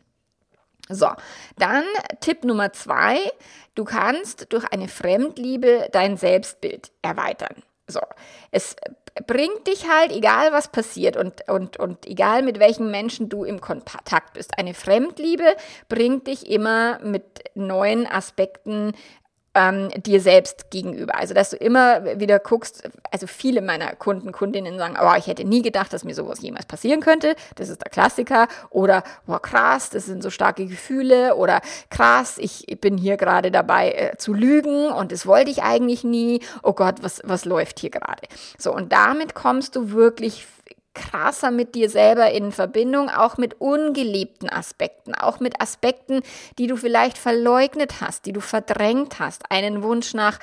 So, 0.90 1.08
dann 1.58 1.84
Tipp 2.20 2.44
Nummer 2.44 2.72
zwei. 2.72 3.18
Du 3.74 3.84
kannst 3.84 4.52
durch 4.52 4.64
eine 4.72 4.88
Fremdliebe 4.88 5.88
dein 5.92 6.16
Selbstbild 6.16 6.90
erweitern. 7.02 7.62
So, 7.88 8.00
es 8.50 8.76
bringt 9.26 9.66
dich 9.66 9.88
halt, 9.88 10.12
egal 10.12 10.52
was 10.52 10.68
passiert 10.68 11.16
und, 11.16 11.48
und, 11.48 11.78
und 11.78 12.06
egal 12.06 12.42
mit 12.42 12.58
welchen 12.58 12.90
Menschen 12.90 13.28
du 13.28 13.44
im 13.44 13.60
Kontakt 13.60 14.34
bist. 14.34 14.58
Eine 14.58 14.74
Fremdliebe 14.74 15.56
bringt 15.88 16.26
dich 16.26 16.48
immer 16.50 16.98
mit 17.00 17.24
neuen 17.54 18.06
Aspekten 18.06 18.92
ähm, 19.58 19.88
dir 20.02 20.20
selbst 20.20 20.70
gegenüber. 20.70 21.16
Also, 21.16 21.34
dass 21.34 21.50
du 21.50 21.56
immer 21.56 22.18
wieder 22.20 22.38
guckst, 22.38 22.88
also 23.10 23.26
viele 23.26 23.60
meiner 23.62 23.94
Kunden, 23.96 24.32
Kundinnen 24.32 24.78
sagen, 24.78 24.96
oh, 25.00 25.14
ich 25.16 25.26
hätte 25.26 25.44
nie 25.44 25.62
gedacht, 25.62 25.92
dass 25.92 26.04
mir 26.04 26.14
sowas 26.14 26.40
jemals 26.40 26.66
passieren 26.66 27.00
könnte. 27.00 27.34
Das 27.56 27.68
ist 27.68 27.82
der 27.82 27.90
Klassiker. 27.90 28.48
Oder, 28.70 29.02
boah, 29.26 29.40
krass, 29.40 29.90
das 29.90 30.06
sind 30.06 30.22
so 30.22 30.30
starke 30.30 30.66
Gefühle. 30.66 31.34
Oder 31.36 31.60
krass, 31.90 32.38
ich 32.38 32.66
bin 32.80 32.96
hier 32.96 33.16
gerade 33.16 33.50
dabei 33.50 33.92
äh, 33.92 34.16
zu 34.16 34.32
lügen 34.32 34.88
und 34.88 35.12
das 35.12 35.26
wollte 35.26 35.50
ich 35.50 35.62
eigentlich 35.62 36.04
nie. 36.04 36.40
Oh 36.62 36.72
Gott, 36.72 36.96
was, 37.02 37.20
was 37.24 37.44
läuft 37.44 37.80
hier 37.80 37.90
gerade? 37.90 38.22
So, 38.58 38.74
und 38.74 38.92
damit 38.92 39.34
kommst 39.34 39.76
du 39.76 39.90
wirklich 39.90 40.46
krasser 40.98 41.50
mit 41.50 41.74
dir 41.74 41.88
selber 41.88 42.30
in 42.30 42.52
Verbindung, 42.52 43.08
auch 43.08 43.38
mit 43.38 43.60
ungelebten 43.60 44.50
Aspekten, 44.50 45.14
auch 45.14 45.40
mit 45.40 45.60
Aspekten, 45.60 46.22
die 46.58 46.66
du 46.66 46.76
vielleicht 46.76 47.16
verleugnet 47.16 48.00
hast, 48.00 48.26
die 48.26 48.32
du 48.32 48.40
verdrängt 48.40 49.18
hast, 49.18 49.50
einen 49.50 49.82
Wunsch 49.82 50.14
nach 50.14 50.38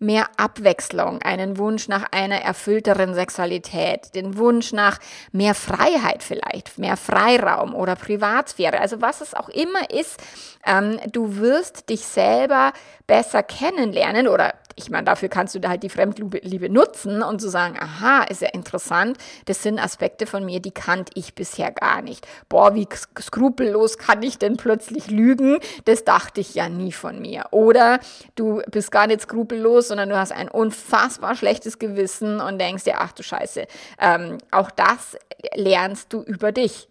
mehr 0.00 0.26
Abwechslung, 0.38 1.20
einen 1.22 1.58
Wunsch 1.58 1.86
nach 1.86 2.06
einer 2.10 2.40
erfüllteren 2.40 3.14
Sexualität, 3.14 4.14
den 4.14 4.38
Wunsch 4.38 4.72
nach 4.72 4.98
mehr 5.30 5.54
Freiheit 5.54 6.22
vielleicht, 6.22 6.78
mehr 6.78 6.96
Freiraum 6.96 7.74
oder 7.74 7.96
Privatsphäre, 7.96 8.80
also 8.80 9.02
was 9.02 9.20
es 9.20 9.34
auch 9.34 9.50
immer 9.50 9.90
ist, 9.90 10.18
ähm, 10.66 10.98
du 11.12 11.36
wirst 11.36 11.90
dich 11.90 12.00
selber 12.00 12.72
besser 13.06 13.42
kennenlernen 13.42 14.26
oder 14.26 14.54
ich 14.82 14.90
meine, 14.90 15.04
dafür 15.04 15.28
kannst 15.28 15.54
du 15.54 15.58
da 15.58 15.68
halt 15.68 15.82
die 15.82 15.88
Fremdliebe 15.88 16.70
nutzen 16.70 17.22
und 17.22 17.40
zu 17.40 17.46
so 17.46 17.52
sagen, 17.52 17.76
aha, 17.78 18.24
ist 18.24 18.40
ja 18.42 18.48
interessant, 18.48 19.18
das 19.44 19.62
sind 19.62 19.78
Aspekte 19.78 20.26
von 20.26 20.44
mir, 20.44 20.60
die 20.60 20.70
kannte 20.70 21.12
ich 21.14 21.34
bisher 21.34 21.70
gar 21.70 22.02
nicht. 22.02 22.26
Boah, 22.48 22.74
wie 22.74 22.88
skrupellos 23.20 23.98
kann 23.98 24.22
ich 24.22 24.38
denn 24.38 24.56
plötzlich 24.56 25.10
lügen? 25.10 25.58
Das 25.84 26.04
dachte 26.04 26.40
ich 26.40 26.54
ja 26.54 26.68
nie 26.68 26.92
von 26.92 27.20
mir. 27.20 27.44
Oder 27.50 28.00
du 28.34 28.62
bist 28.70 28.90
gar 28.90 29.06
nicht 29.06 29.20
skrupellos, 29.20 29.88
sondern 29.88 30.08
du 30.08 30.16
hast 30.16 30.32
ein 30.32 30.48
unfassbar 30.48 31.34
schlechtes 31.34 31.78
Gewissen 31.78 32.40
und 32.40 32.58
denkst 32.58 32.84
dir, 32.84 33.00
ach 33.00 33.12
du 33.12 33.22
Scheiße, 33.22 33.66
ähm, 33.98 34.38
auch 34.50 34.70
das 34.70 35.16
lernst 35.54 36.12
du 36.12 36.22
über 36.22 36.52
dich. 36.52 36.88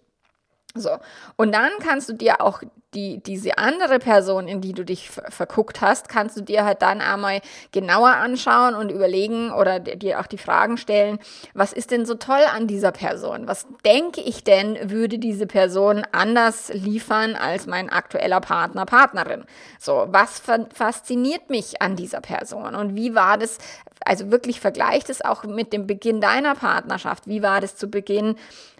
So. 0.76 0.92
Und 1.36 1.54
dann 1.54 1.72
kannst 1.82 2.10
du 2.10 2.14
dir 2.14 2.42
auch 2.42 2.62
die, 2.94 3.22
diese 3.22 3.58
andere 3.58 4.00
Person, 4.00 4.48
in 4.48 4.62
die 4.62 4.74
du 4.74 4.84
dich 4.84 5.10
verguckt 5.10 5.82
hast, 5.82 6.10
kannst 6.10 6.38
du 6.38 6.42
dir 6.42 6.66
halt 6.66 6.82
dann 6.82 7.02
einmal 7.02 7.42
genauer 7.72 8.10
anschauen 8.10 8.74
und 8.74 8.90
überlegen 8.90 9.52
oder 9.52 9.80
dir 9.80 10.20
auch 10.20 10.28
die 10.28 10.38
Fragen 10.38 10.78
stellen, 10.78 11.20
was 11.54 11.72
ist 11.72 11.92
denn 11.92 12.06
so 12.06 12.16
toll 12.16 12.42
an 12.56 12.68
dieser 12.68 12.92
Person? 12.92 13.48
Was 13.48 13.68
denke 13.86 14.22
ich 14.22 14.44
denn, 14.44 14.90
würde 14.90 15.20
diese 15.20 15.46
Person 15.46 16.04
anders 16.12 16.72
liefern 16.74 17.36
als 17.36 17.68
mein 17.68 17.90
aktueller 17.90 18.42
Partner, 18.42 18.86
Partnerin? 18.86 19.46
So, 19.80 20.08
was 20.10 20.42
fasziniert 20.74 21.50
mich 21.50 21.82
an 21.82 21.96
dieser 21.96 22.22
Person? 22.22 22.76
Und 22.76 22.96
wie 22.96 23.14
war 23.14 23.38
das, 23.38 23.60
also 24.06 24.32
wirklich 24.32 24.60
vergleicht 24.60 25.10
es 25.10 25.24
auch 25.24 25.44
mit 25.44 25.74
dem 25.74 25.88
Beginn 25.88 26.22
deiner 26.22 26.56
Partnerschaft. 26.56 27.28
Wie 27.28 27.42
war 27.44 27.62
das 27.62 27.76
zu 27.76 27.90
Beginn 27.90 28.36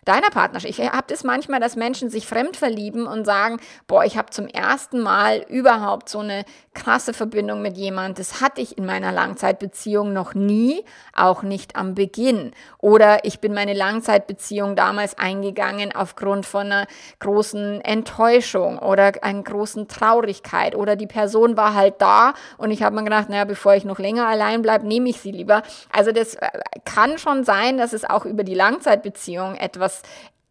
deiner 0.06 0.30
Partnerschaft? 0.30 0.70
Ich 0.70 0.80
habe 0.80 1.06
das 1.08 1.24
manchmal, 1.24 1.60
dass 1.60 1.76
Menschen 1.76 2.10
sich 2.10 2.26
fremd 2.26 2.58
verlieben 2.58 3.06
und 3.06 3.26
sagen, 3.26 3.60
boah, 3.88 3.99
ich 4.06 4.18
habe 4.18 4.30
zum 4.30 4.48
ersten 4.48 5.00
Mal 5.00 5.46
überhaupt 5.50 6.10
so 6.10 6.20
eine 6.20 6.46
krasse 6.74 7.14
Verbindung 7.14 7.62
mit 7.62 7.78
jemand. 7.78 8.20
Das 8.20 8.42
hatte 8.42 8.62
ich 8.62 8.78
in 8.78 8.86
meiner 8.86 9.12
Langzeitbeziehung 9.12 10.14
noch 10.14 10.34
nie, 10.34 10.84
auch 11.16 11.44
nicht 11.44 11.76
am 11.76 11.96
Beginn. 11.96 12.52
Oder 12.78 13.26
ich 13.26 13.40
bin 13.40 13.54
meine 13.54 13.74
Langzeitbeziehung 13.74 14.76
damals 14.76 15.18
eingegangen 15.18 15.94
aufgrund 15.94 16.46
von 16.46 16.68
einer 16.68 16.88
großen 17.20 17.82
Enttäuschung 17.82 18.80
oder 18.80 19.12
einer 19.22 19.44
großen 19.44 19.88
Traurigkeit 19.88 20.76
oder 20.76 20.96
die 20.96 21.08
Person 21.08 21.58
war 21.58 21.74
halt 21.74 21.96
da 22.00 22.34
und 22.58 22.72
ich 22.72 22.84
habe 22.84 22.96
mir 22.96 23.04
gedacht, 23.04 23.30
naja, 23.30 23.46
bevor 23.46 23.74
ich 23.74 23.86
noch 23.86 24.00
länger 24.00 24.28
allein 24.28 24.62
bleibe, 24.62 24.88
nehme 24.88 25.10
ich 25.10 25.20
sie 25.20 25.32
lieber. 25.32 25.64
Also 25.92 26.12
das 26.12 26.36
äh, 26.36 26.48
kann 26.86 27.18
schon 27.18 27.44
sein, 27.44 27.78
dass 27.78 27.94
es 27.94 28.06
auch 28.06 28.26
über 28.26 28.44
die 28.44 28.56
Langzeitbeziehung 28.56 29.56
etwas 29.56 30.02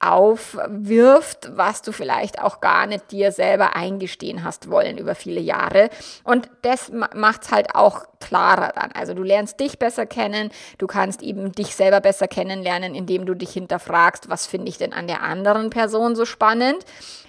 aufwirft, 0.01 1.51
was 1.57 1.83
du 1.83 1.91
vielleicht 1.91 2.41
auch 2.41 2.61
gar 2.61 2.87
nicht 2.87 3.11
dir 3.11 3.33
selber 3.33 3.75
eingestehen 3.75 4.45
hast 4.45 4.71
wollen 4.71 4.97
über 4.97 5.17
viele 5.17 5.41
Jahre. 5.41 5.91
Und 6.23 6.49
das 6.63 6.93
macht 6.93 7.43
es 7.43 7.51
halt 7.51 7.75
auch 7.75 8.05
klarer 8.21 8.73
dann. 8.75 8.93
Also 8.93 9.15
du 9.15 9.23
lernst 9.23 9.59
dich 9.59 9.79
besser 9.79 10.07
kennen, 10.07 10.51
du 10.79 10.87
kannst 10.87 11.23
eben 11.23 11.53
dich 11.53 11.75
selber 11.75 12.01
besser 12.01 12.29
kennenlernen, 12.29 12.95
indem 12.95 13.27
du 13.27 13.35
dich 13.35 13.51
hinterfragst, 13.51 14.29
was 14.29 14.47
finde 14.47 14.69
ich 14.69 14.79
denn 14.79 14.93
an 14.93 15.09
der 15.09 15.23
anderen 15.23 15.71
Person 15.71 16.15
so 16.15 16.25
spannend. 16.25 16.85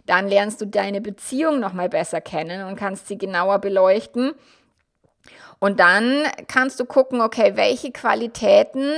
Dann 0.06 0.28
lernst 0.28 0.62
du 0.62 0.66
deine 0.66 1.02
Beziehung 1.02 1.60
nochmal 1.60 1.90
besser 1.90 2.22
kennen 2.22 2.68
und 2.68 2.76
kannst 2.76 3.08
sie 3.08 3.18
genauer 3.18 3.60
beleuchten. 3.60 4.34
Und 5.60 5.82
dann 5.82 6.24
kannst 6.48 6.80
du 6.80 6.86
gucken, 6.86 7.22
okay, 7.22 7.54
welche 7.56 7.92
Qualitäten 7.92 8.94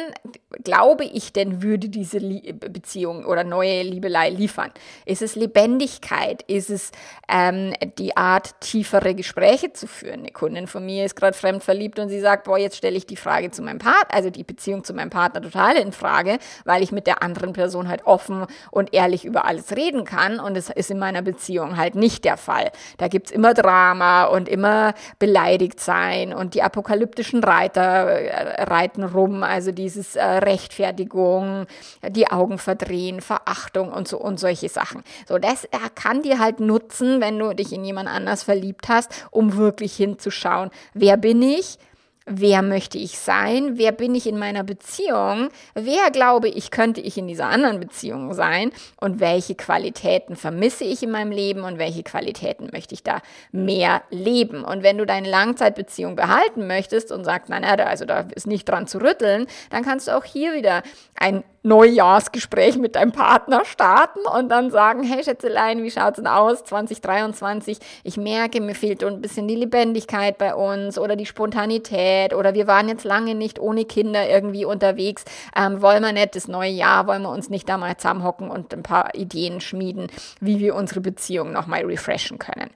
glaube 0.64 1.06
ich 1.06 1.34
denn, 1.34 1.64
würde 1.64 1.90
diese 1.90 2.20
Beziehung 2.20 3.26
oder 3.26 3.44
neue 3.44 3.82
Liebelei 3.82 4.30
liefern? 4.30 4.72
Ist 5.06 5.24
es 5.24 5.36
Lebendigkeit? 5.36 6.44
Ist 6.44 6.70
es 6.70 6.92
ähm, 7.28 7.74
die 7.98 8.16
Art, 8.16 8.60
tiefere 8.60 9.16
Gespräche 9.16 9.74
zu 9.74 9.88
führen? 9.88 10.20
Eine 10.20 10.32
Kundin 10.32 10.68
von 10.68 10.86
mir 10.86 11.06
ist 11.06 11.16
gerade 11.16 11.36
fremd 11.36 11.64
verliebt 11.64 11.98
und 11.98 12.10
sie 12.10 12.20
sagt, 12.20 12.44
boah, 12.44 12.60
jetzt 12.60 12.78
stelle 12.78 12.98
ich 12.98 13.08
die 13.08 13.16
Frage 13.16 13.50
zu 13.50 13.64
meinem 13.64 13.80
Partner, 13.80 14.14
also 14.14 14.30
die 14.30 14.44
Beziehung 14.44 14.84
zu 14.84 14.94
meinem 14.94 15.10
Partner 15.10 15.42
total 15.42 15.78
in 15.78 15.92
Frage, 15.92 16.38
weil 16.66 16.84
ich 16.84 16.92
mit 16.92 17.08
der 17.08 17.24
anderen 17.24 17.54
Person 17.54 17.88
halt 17.88 18.06
offen 18.06 18.46
und 18.70 18.94
ehrlich 18.94 19.26
über 19.26 19.46
alles 19.46 19.76
reden 19.76 20.06
kann 20.06 20.40
und 20.40 20.56
es 20.56 20.70
ist 20.70 20.92
in 20.92 21.00
meiner 21.00 21.24
Beziehung 21.24 21.78
halt 21.78 21.96
nicht 21.96 22.24
der 22.24 22.38
Fall. 22.38 22.72
Da 22.98 23.08
gibt's 23.08 23.32
immer 23.32 23.54
Drama 23.56 24.26
und 24.26 24.48
immer 24.48 24.94
beleidigt 25.18 25.80
sein 25.80 26.11
und 26.36 26.54
die 26.54 26.64
apokalyptischen 26.64 27.44
Reiter 27.44 28.10
äh, 28.10 28.64
reiten 28.64 29.04
rum, 29.04 29.44
also 29.44 29.72
dieses 29.72 30.16
äh, 30.16 30.24
Rechtfertigung, 30.24 31.66
die 32.08 32.28
Augen 32.28 32.58
verdrehen, 32.58 33.22
Verachtung 33.22 33.92
und 33.92 34.08
so 34.08 34.18
und 34.20 34.40
solche 34.40 34.70
Sachen. 34.70 35.04
So, 35.28 35.38
das 35.38 35.68
kann 35.96 36.22
dir 36.22 36.40
halt 36.40 36.60
nutzen, 36.60 37.22
wenn 37.22 37.40
du 37.40 37.54
dich 37.54 37.74
in 37.74 37.84
jemand 37.84 38.10
anders 38.10 38.44
verliebt 38.44 38.90
hast, 38.90 39.28
um 39.32 39.58
wirklich 39.58 39.96
hinzuschauen, 39.96 40.70
wer 40.94 41.18
bin 41.18 41.42
ich? 41.42 41.78
Wer 42.34 42.62
möchte 42.62 42.98
ich 42.98 43.18
sein, 43.18 43.78
wer 43.78 43.92
bin 43.92 44.16
ich 44.16 44.28
in 44.28 44.38
meiner 44.38 44.64
Beziehung, 44.64 45.50
wer 45.74 46.12
glaube 46.12 46.48
ich, 46.48 46.72
könnte 46.72 47.02
ich 47.02 47.18
in 47.18 47.28
dieser 47.28 47.48
anderen 47.48 47.80
Beziehung 47.80 48.34
sein? 48.34 48.72
Und 49.00 49.20
welche 49.20 49.56
Qualitäten 49.56 50.36
vermisse 50.36 50.84
ich 50.84 51.04
in 51.04 51.12
meinem 51.12 51.32
Leben 51.32 51.64
und 51.64 51.78
welche 51.78 52.04
Qualitäten 52.04 52.70
möchte 52.72 52.94
ich 52.94 53.04
da 53.04 53.22
mehr 53.52 54.04
leben. 54.10 54.64
Und 54.64 54.84
wenn 54.84 54.98
du 54.98 55.06
deine 55.06 55.30
Langzeitbeziehung 55.30 56.16
behalten 56.16 56.68
möchtest 56.68 57.12
und 57.12 57.24
sagst, 57.24 57.50
nein, 57.50 57.64
also 57.64 58.06
da 58.06 58.28
ist 58.36 58.48
nicht 58.48 58.68
dran 58.68 58.88
zu 58.88 59.00
rütteln, 59.00 59.48
dann 59.70 59.84
kannst 59.84 60.08
du 60.08 60.18
auch 60.18 60.24
hier 60.24 60.54
wieder 60.54 60.84
ein 61.16 61.44
Neujahrsgespräch 61.64 62.78
mit 62.78 62.96
deinem 62.96 63.12
Partner 63.12 63.66
starten 63.66 64.20
und 64.38 64.50
dann 64.50 64.72
sagen, 64.72 65.04
hey 65.04 65.24
Schätzelein, 65.24 65.84
wie 65.84 65.92
schaut's 65.92 66.16
denn 66.16 66.28
aus 66.28 66.64
2023? 66.64 67.78
Ich 68.04 68.18
merke, 68.18 68.62
mir 68.62 68.74
fehlt 68.74 69.04
ein 69.04 69.22
bisschen 69.22 69.48
die 69.48 69.56
Lebendigkeit 69.56 70.38
bei 70.40 70.56
uns 70.56 70.98
oder 70.98 71.16
die 71.16 71.28
Spontanität 71.28 72.34
oder 72.34 72.56
wir 72.56 72.66
waren 72.66 72.90
jetzt 72.90 73.04
lange 73.04 73.36
nicht 73.36 73.60
ohne 73.60 73.86
Kinder 73.86 74.28
irgendwie 74.28 74.66
unterwegs. 74.66 75.24
Ähm, 75.56 75.82
wollen 75.82 76.02
wir 76.02 76.14
nicht 76.14 76.36
das 76.36 76.48
neue 76.48 76.72
Jahr, 76.72 77.06
wollen 77.06 77.22
wir 77.22 77.30
uns 77.30 77.50
nicht 77.50 77.70
da 77.70 77.78
mal 77.78 77.96
zusammenhocken 77.96 78.50
und 78.50 78.74
ein 78.74 78.84
paar 78.84 79.14
Ideen 79.14 79.62
schmieden, 79.62 80.08
wie 80.40 80.60
wir 80.60 80.74
unsere 80.76 81.02
Beziehung 81.02 81.52
nochmal 81.52 81.86
refreshen 81.86 82.40
können. 82.40 82.72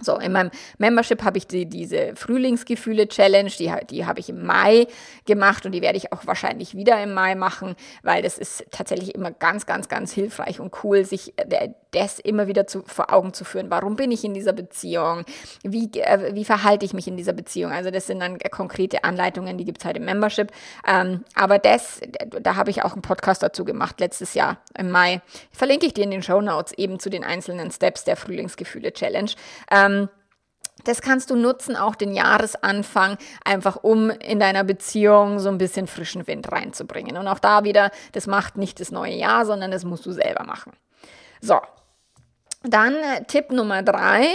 So, 0.00 0.16
in 0.16 0.30
meinem 0.30 0.52
Membership 0.78 1.24
habe 1.24 1.38
ich 1.38 1.48
die, 1.48 1.66
diese 1.66 2.14
Frühlingsgefühle-Challenge, 2.14 3.50
die, 3.58 3.72
die 3.90 4.06
habe 4.06 4.20
ich 4.20 4.28
im 4.28 4.46
Mai 4.46 4.86
gemacht 5.26 5.66
und 5.66 5.72
die 5.72 5.82
werde 5.82 5.98
ich 5.98 6.12
auch 6.12 6.24
wahrscheinlich 6.24 6.76
wieder 6.76 7.02
im 7.02 7.14
Mai 7.14 7.34
machen, 7.34 7.74
weil 8.04 8.22
das 8.22 8.38
ist 8.38 8.64
tatsächlich 8.70 9.16
immer 9.16 9.32
ganz, 9.32 9.66
ganz, 9.66 9.88
ganz 9.88 10.12
hilfreich 10.12 10.60
und 10.60 10.72
cool, 10.84 11.04
sich 11.04 11.36
äh, 11.36 11.70
das 11.90 12.18
immer 12.18 12.46
wieder 12.46 12.66
zu, 12.66 12.82
vor 12.86 13.12
Augen 13.12 13.32
zu 13.32 13.44
führen. 13.44 13.70
Warum 13.70 13.96
bin 13.96 14.10
ich 14.10 14.24
in 14.24 14.34
dieser 14.34 14.52
Beziehung? 14.52 15.24
Wie, 15.62 15.90
äh, 16.00 16.34
wie 16.34 16.44
verhalte 16.44 16.84
ich 16.84 16.92
mich 16.92 17.08
in 17.08 17.16
dieser 17.16 17.32
Beziehung? 17.32 17.72
Also 17.72 17.90
das 17.90 18.06
sind 18.06 18.20
dann 18.20 18.38
konkrete 18.50 19.04
Anleitungen, 19.04 19.58
die 19.58 19.64
gibt 19.64 19.78
es 19.78 19.84
halt 19.84 19.96
im 19.96 20.04
Membership. 20.04 20.52
Ähm, 20.86 21.24
aber 21.34 21.58
das, 21.58 22.00
da 22.40 22.56
habe 22.56 22.70
ich 22.70 22.84
auch 22.84 22.92
einen 22.92 23.02
Podcast 23.02 23.42
dazu 23.42 23.64
gemacht, 23.64 24.00
letztes 24.00 24.34
Jahr 24.34 24.58
im 24.76 24.90
Mai. 24.90 25.22
Verlinke 25.50 25.86
ich 25.86 25.94
dir 25.94 26.04
in 26.04 26.10
den 26.10 26.22
Show 26.22 26.40
Notes 26.40 26.72
eben 26.72 26.98
zu 26.98 27.10
den 27.10 27.24
einzelnen 27.24 27.70
Steps 27.70 28.04
der 28.04 28.16
Frühlingsgefühle-Challenge. 28.16 29.30
Ähm, 29.70 30.08
das 30.84 31.02
kannst 31.02 31.30
du 31.30 31.36
nutzen, 31.36 31.76
auch 31.76 31.96
den 31.96 32.12
Jahresanfang, 32.12 33.18
einfach 33.44 33.76
um 33.82 34.10
in 34.10 34.38
deiner 34.38 34.64
Beziehung 34.64 35.38
so 35.38 35.48
ein 35.48 35.58
bisschen 35.58 35.86
frischen 35.86 36.26
Wind 36.26 36.50
reinzubringen. 36.52 37.16
Und 37.16 37.26
auch 37.26 37.40
da 37.40 37.64
wieder, 37.64 37.90
das 38.12 38.26
macht 38.26 38.56
nicht 38.56 38.80
das 38.80 38.90
neue 38.90 39.14
Jahr, 39.14 39.44
sondern 39.44 39.70
das 39.70 39.84
musst 39.84 40.06
du 40.06 40.12
selber 40.12 40.44
machen. 40.44 40.72
So, 41.40 41.60
dann 42.62 42.94
äh, 42.94 43.24
Tipp 43.24 43.50
Nummer 43.50 43.82
drei, 43.82 44.26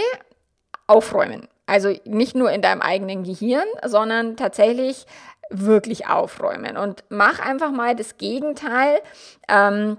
aufräumen. 0.86 1.48
Also 1.66 1.94
nicht 2.04 2.34
nur 2.34 2.50
in 2.50 2.62
deinem 2.62 2.82
eigenen 2.82 3.24
Gehirn, 3.24 3.66
sondern 3.84 4.36
tatsächlich 4.36 5.06
wirklich 5.50 6.06
aufräumen. 6.06 6.76
Und 6.76 7.04
mach 7.08 7.38
einfach 7.38 7.70
mal 7.70 7.94
das 7.96 8.18
Gegenteil. 8.18 9.00
Ähm, 9.48 9.98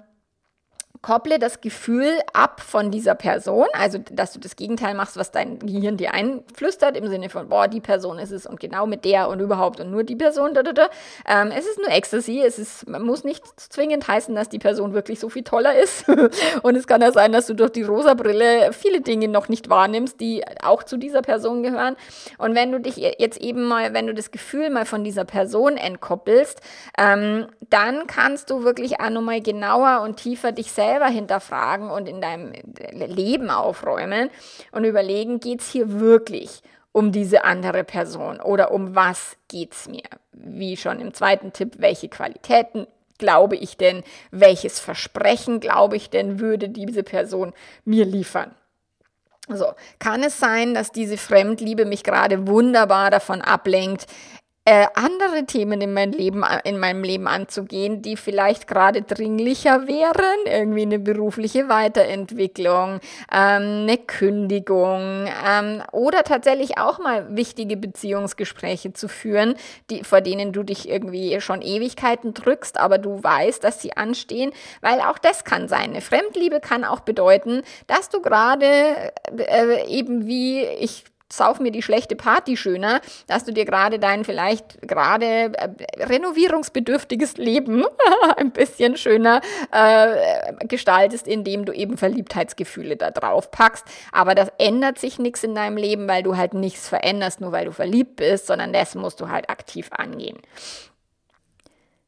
kopple 1.06 1.38
das 1.38 1.62
Gefühl 1.62 2.10
ab 2.34 2.62
von 2.62 2.90
dieser 2.90 3.14
Person, 3.14 3.68
also 3.74 4.00
dass 4.12 4.34
du 4.34 4.40
das 4.40 4.56
Gegenteil 4.56 4.96
machst, 4.96 5.18
was 5.18 5.30
dein 5.30 5.60
Gehirn 5.60 5.98
dir 5.98 6.16
einflüstert, 6.16 6.98
im 6.98 7.08
Sinne 7.08 7.30
von, 7.30 7.48
boah, 7.48 7.68
die 7.68 7.80
Person 7.80 8.18
ist 8.18 8.32
es 8.32 8.48
und 8.48 8.60
genau 8.60 8.88
mit 8.88 9.06
der 9.06 9.30
und 9.30 9.40
überhaupt 9.40 9.80
und 9.80 9.92
nur 9.92 10.04
die 10.04 10.16
Person. 10.16 10.56
Da, 10.56 10.64
da, 10.64 10.74
da. 10.74 10.90
Ähm, 11.28 11.52
es 11.56 11.68
ist 11.68 11.78
nur 11.78 11.90
Ecstasy, 11.90 12.42
es 12.44 12.58
ist, 12.58 12.90
muss 12.90 13.24
nicht 13.24 13.44
zwingend 13.56 14.08
heißen, 14.08 14.34
dass 14.34 14.50
die 14.50 14.58
Person 14.58 14.94
wirklich 14.94 15.20
so 15.20 15.30
viel 15.30 15.44
toller 15.44 15.78
ist. 15.78 16.10
und 16.64 16.76
es 16.76 16.88
kann 16.88 17.02
ja 17.02 17.12
sein, 17.12 17.32
dass 17.32 17.46
du 17.46 17.54
durch 17.54 17.72
die 17.72 17.84
rosa 17.84 18.16
Brille 18.16 18.74
viele 18.74 19.02
Dinge 19.02 19.28
noch 19.28 19.48
nicht 19.48 19.70
wahrnimmst, 19.70 20.20
die 20.20 20.44
auch 20.64 20.82
zu 20.82 20.98
dieser 20.98 21.22
Person 21.22 21.62
gehören. 21.62 21.98
Und 22.40 22.56
wenn 22.56 22.72
du 22.72 22.80
dich 22.80 22.98
jetzt 22.98 23.40
eben 23.40 23.66
mal, 23.66 23.94
wenn 23.94 24.08
du 24.08 24.16
das 24.16 24.32
Gefühl 24.32 24.72
mal 24.72 24.86
von 24.86 25.04
dieser 25.04 25.26
Person 25.26 25.78
entkoppelst, 25.78 26.62
ähm, 26.98 27.46
dann 27.70 28.08
kannst 28.08 28.50
du 28.50 28.64
wirklich 28.64 29.00
auch 29.00 29.12
nochmal 29.12 29.42
genauer 29.42 30.02
und 30.02 30.18
tiefer 30.18 30.52
dich 30.52 30.72
selbst 30.72 30.95
selber 30.96 31.08
hinterfragen 31.08 31.90
und 31.90 32.08
in 32.08 32.22
deinem 32.22 32.54
Leben 32.92 33.50
aufräumen 33.50 34.30
und 34.72 34.86
überlegen, 34.86 35.40
geht 35.40 35.62
es 35.62 35.70
hier 35.70 36.00
wirklich 36.00 36.62
um 36.92 37.12
diese 37.12 37.44
andere 37.44 37.84
Person 37.84 38.40
oder 38.40 38.72
um 38.72 38.96
was 38.96 39.36
geht 39.50 39.74
es 39.74 39.90
mir? 39.90 40.04
Wie 40.32 40.78
schon 40.78 41.00
im 41.00 41.14
zweiten 41.14 41.52
Tipp, 41.52 41.74
welche 41.80 42.08
Qualitäten 42.08 42.88
glaube 43.18 43.58
ich 43.58 43.76
denn, 43.78 44.04
welches 44.32 44.80
Versprechen 44.80 45.60
glaube 45.60 45.98
ich 45.98 46.10
denn, 46.10 46.40
würde 46.40 46.70
diese 46.70 47.04
Person 47.04 47.54
mir 47.84 48.06
liefern? 48.06 48.56
So, 49.50 49.74
kann 50.00 50.24
es 50.24 50.40
sein, 50.40 50.74
dass 50.74 50.92
diese 50.92 51.18
Fremdliebe 51.18 51.86
mich 51.86 52.04
gerade 52.04 52.48
wunderbar 52.48 53.12
davon 53.12 53.42
ablenkt, 53.42 54.08
äh, 54.68 54.88
andere 54.96 55.46
Themen 55.46 55.80
in, 55.80 55.94
mein 55.94 56.12
Leben, 56.12 56.44
in 56.64 56.80
meinem 56.80 57.04
Leben 57.04 57.28
anzugehen, 57.28 58.02
die 58.02 58.18
vielleicht 58.18 58.68
gerade 58.68 59.04
dringlicher 59.04 59.88
wären. 59.88 60.46
Irgendwie 60.46 60.82
eine 60.82 60.98
berufliche 60.98 61.70
Weiterentwicklung, 61.70 63.00
ähm, 63.32 63.84
eine 63.84 63.98
Kündigung 63.98 65.28
ähm, 65.48 65.84
oder 65.92 66.24
tatsächlich 66.24 66.80
auch 66.80 66.98
mal 66.98 67.36
wichtige 67.36 67.78
Beziehungsgespräche 67.78 68.92
zu 68.94 69.08
führen, 69.08 69.54
die, 69.92 70.04
vor 70.04 70.22
denen 70.22 70.52
du 70.52 70.64
dich 70.64 70.90
irgendwie 70.90 71.40
schon 71.42 71.62
Ewigkeiten 71.62 72.34
drückst, 72.34 72.80
aber 72.80 72.98
du 72.98 73.24
weißt, 73.24 73.64
dass 73.64 73.84
sie 73.84 73.96
anstehen, 73.96 74.52
weil 74.82 75.00
auch 75.00 75.20
das 75.20 75.44
kann 75.44 75.68
sein. 75.68 75.92
Eine 75.92 76.02
Fremdliebe 76.02 76.60
kann 76.60 76.84
auch 76.84 77.02
bedeuten, 77.02 77.62
dass 77.86 78.10
du 78.10 78.20
gerade 78.20 79.12
äh, 79.38 79.88
eben 79.88 80.26
wie 80.26 80.64
ich 80.64 81.04
sauf 81.38 81.60
mir 81.60 81.72
die 81.72 81.82
schlechte 81.82 82.16
Party 82.16 82.58
schöner, 82.58 83.02
dass 83.28 83.44
du 83.44 83.52
dir 83.52 83.66
gerade 83.66 84.00
dein 84.00 84.24
vielleicht 84.24 84.82
gerade 84.82 85.26
äh, 85.26 85.70
renovierungsbedürftiges 86.04 87.38
Leben 87.38 87.84
ein 88.38 88.52
bisschen 88.52 88.98
schöner 88.98 89.42
äh, 89.72 90.66
gestaltest, 90.66 91.28
indem 91.28 91.66
du 91.66 91.74
eben 91.74 91.98
Verliebtheitsgefühle 91.98 92.98
da 92.98 93.12
drauf 93.12 93.52
packst. 93.52 93.86
Aber 94.12 94.36
das 94.36 94.50
ändert 94.58 95.00
sich 95.00 95.20
nichts 95.20 95.44
in 95.44 95.56
deinem 95.56 95.78
Leben, 95.78 96.08
weil 96.08 96.24
du 96.24 96.38
halt 96.38 96.54
nichts 96.54 96.88
veränderst, 96.88 97.42
nur 97.42 97.52
weil 97.52 97.66
du 97.66 97.72
verliebt 97.72 98.18
bist, 98.18 98.48
sondern 98.48 98.74
das 98.74 98.96
musst 98.96 99.22
du 99.22 99.30
halt 99.30 99.50
aktiv 99.50 99.90
angehen. 99.92 100.38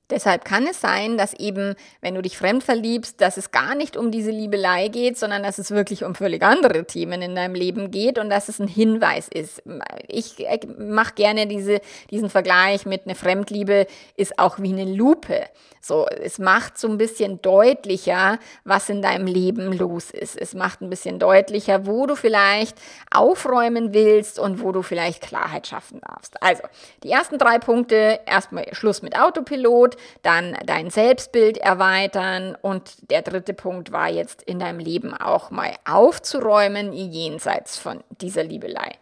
Deshalb 0.10 0.46
kann 0.46 0.66
es 0.68 0.80
sein, 0.80 1.18
dass 1.18 1.34
eben, 1.34 1.76
wenn 2.00 2.16
du 2.16 2.22
dich 2.22 2.38
fremd 2.38 2.64
verliebst, 2.64 3.20
dass 3.20 3.36
es 3.36 3.52
gar 3.52 3.76
nicht 3.76 3.98
um 3.98 4.10
diese 4.10 4.32
Liebelei 4.32 4.88
geht, 4.88 5.18
sondern 5.18 5.44
dass 5.44 5.58
es 5.58 5.72
wirklich 5.72 6.06
um 6.06 6.16
völlig 6.16 6.44
andere 6.44 6.86
Themen 6.86 7.22
in 7.22 7.36
deinem 7.36 7.56
Leben 7.56 7.92
geht 7.92 8.18
und 8.18 8.30
dass 8.30 8.48
es 8.48 8.60
ein 8.60 8.70
Hinweis 8.70 9.28
ist. 9.28 9.62
Ich 10.08 10.46
mache 10.78 11.14
gerne 11.16 11.46
diese, 11.46 11.82
diesen 12.10 12.30
Vergleich 12.30 12.86
mit 12.86 13.06
einer 13.06 13.16
Fremdliebe 13.16 13.86
ist 14.16 14.40
auch 14.40 14.60
wie 14.60 14.72
eine 14.72 14.86
Lupe. 14.86 15.44
So, 15.82 16.06
es 16.08 16.40
macht 16.40 16.78
so 16.78 16.88
ein 16.88 16.98
bisschen 16.98 17.42
deutlicher, 17.42 18.40
was 18.66 18.90
in 18.90 19.02
deinem 19.02 19.28
Leben 19.28 19.72
los 19.72 20.12
ist. 20.12 20.36
Es 20.36 20.54
macht 20.54 20.82
ein 20.82 20.90
bisschen 20.90 21.20
deutlicher, 21.20 21.86
wo 21.86 22.06
du 22.08 22.16
vielleicht 22.16 22.78
aufräumen 23.12 23.94
willst 23.94 24.40
und 24.40 24.62
wo 24.62 24.72
du 24.72 24.82
vielleicht 24.82 25.22
Klarheit 25.22 25.68
schaffen 25.68 26.02
darfst. 26.02 26.42
Also, 26.42 26.64
die 27.04 27.12
ersten 27.12 27.38
drei 27.38 27.58
Punkte, 27.60 28.20
erstmal 28.26 28.66
Schluss 28.74 29.02
mit 29.02 29.18
Autopilot, 29.18 29.97
dann 30.22 30.58
dein 30.66 30.90
Selbstbild 30.90 31.58
erweitern 31.58 32.58
und 32.62 33.10
der 33.12 33.22
dritte 33.22 33.54
Punkt 33.54 33.92
war 33.92 34.10
jetzt 34.10 34.42
in 34.44 34.60
deinem 34.60 34.80
Leben 34.80 35.14
auch 35.14 35.52
mal 35.52 35.72
aufzuräumen 35.86 36.94
jenseits 36.94 37.78
von 37.78 38.04
dieser 38.22 38.44
Liebelei. 38.44 38.98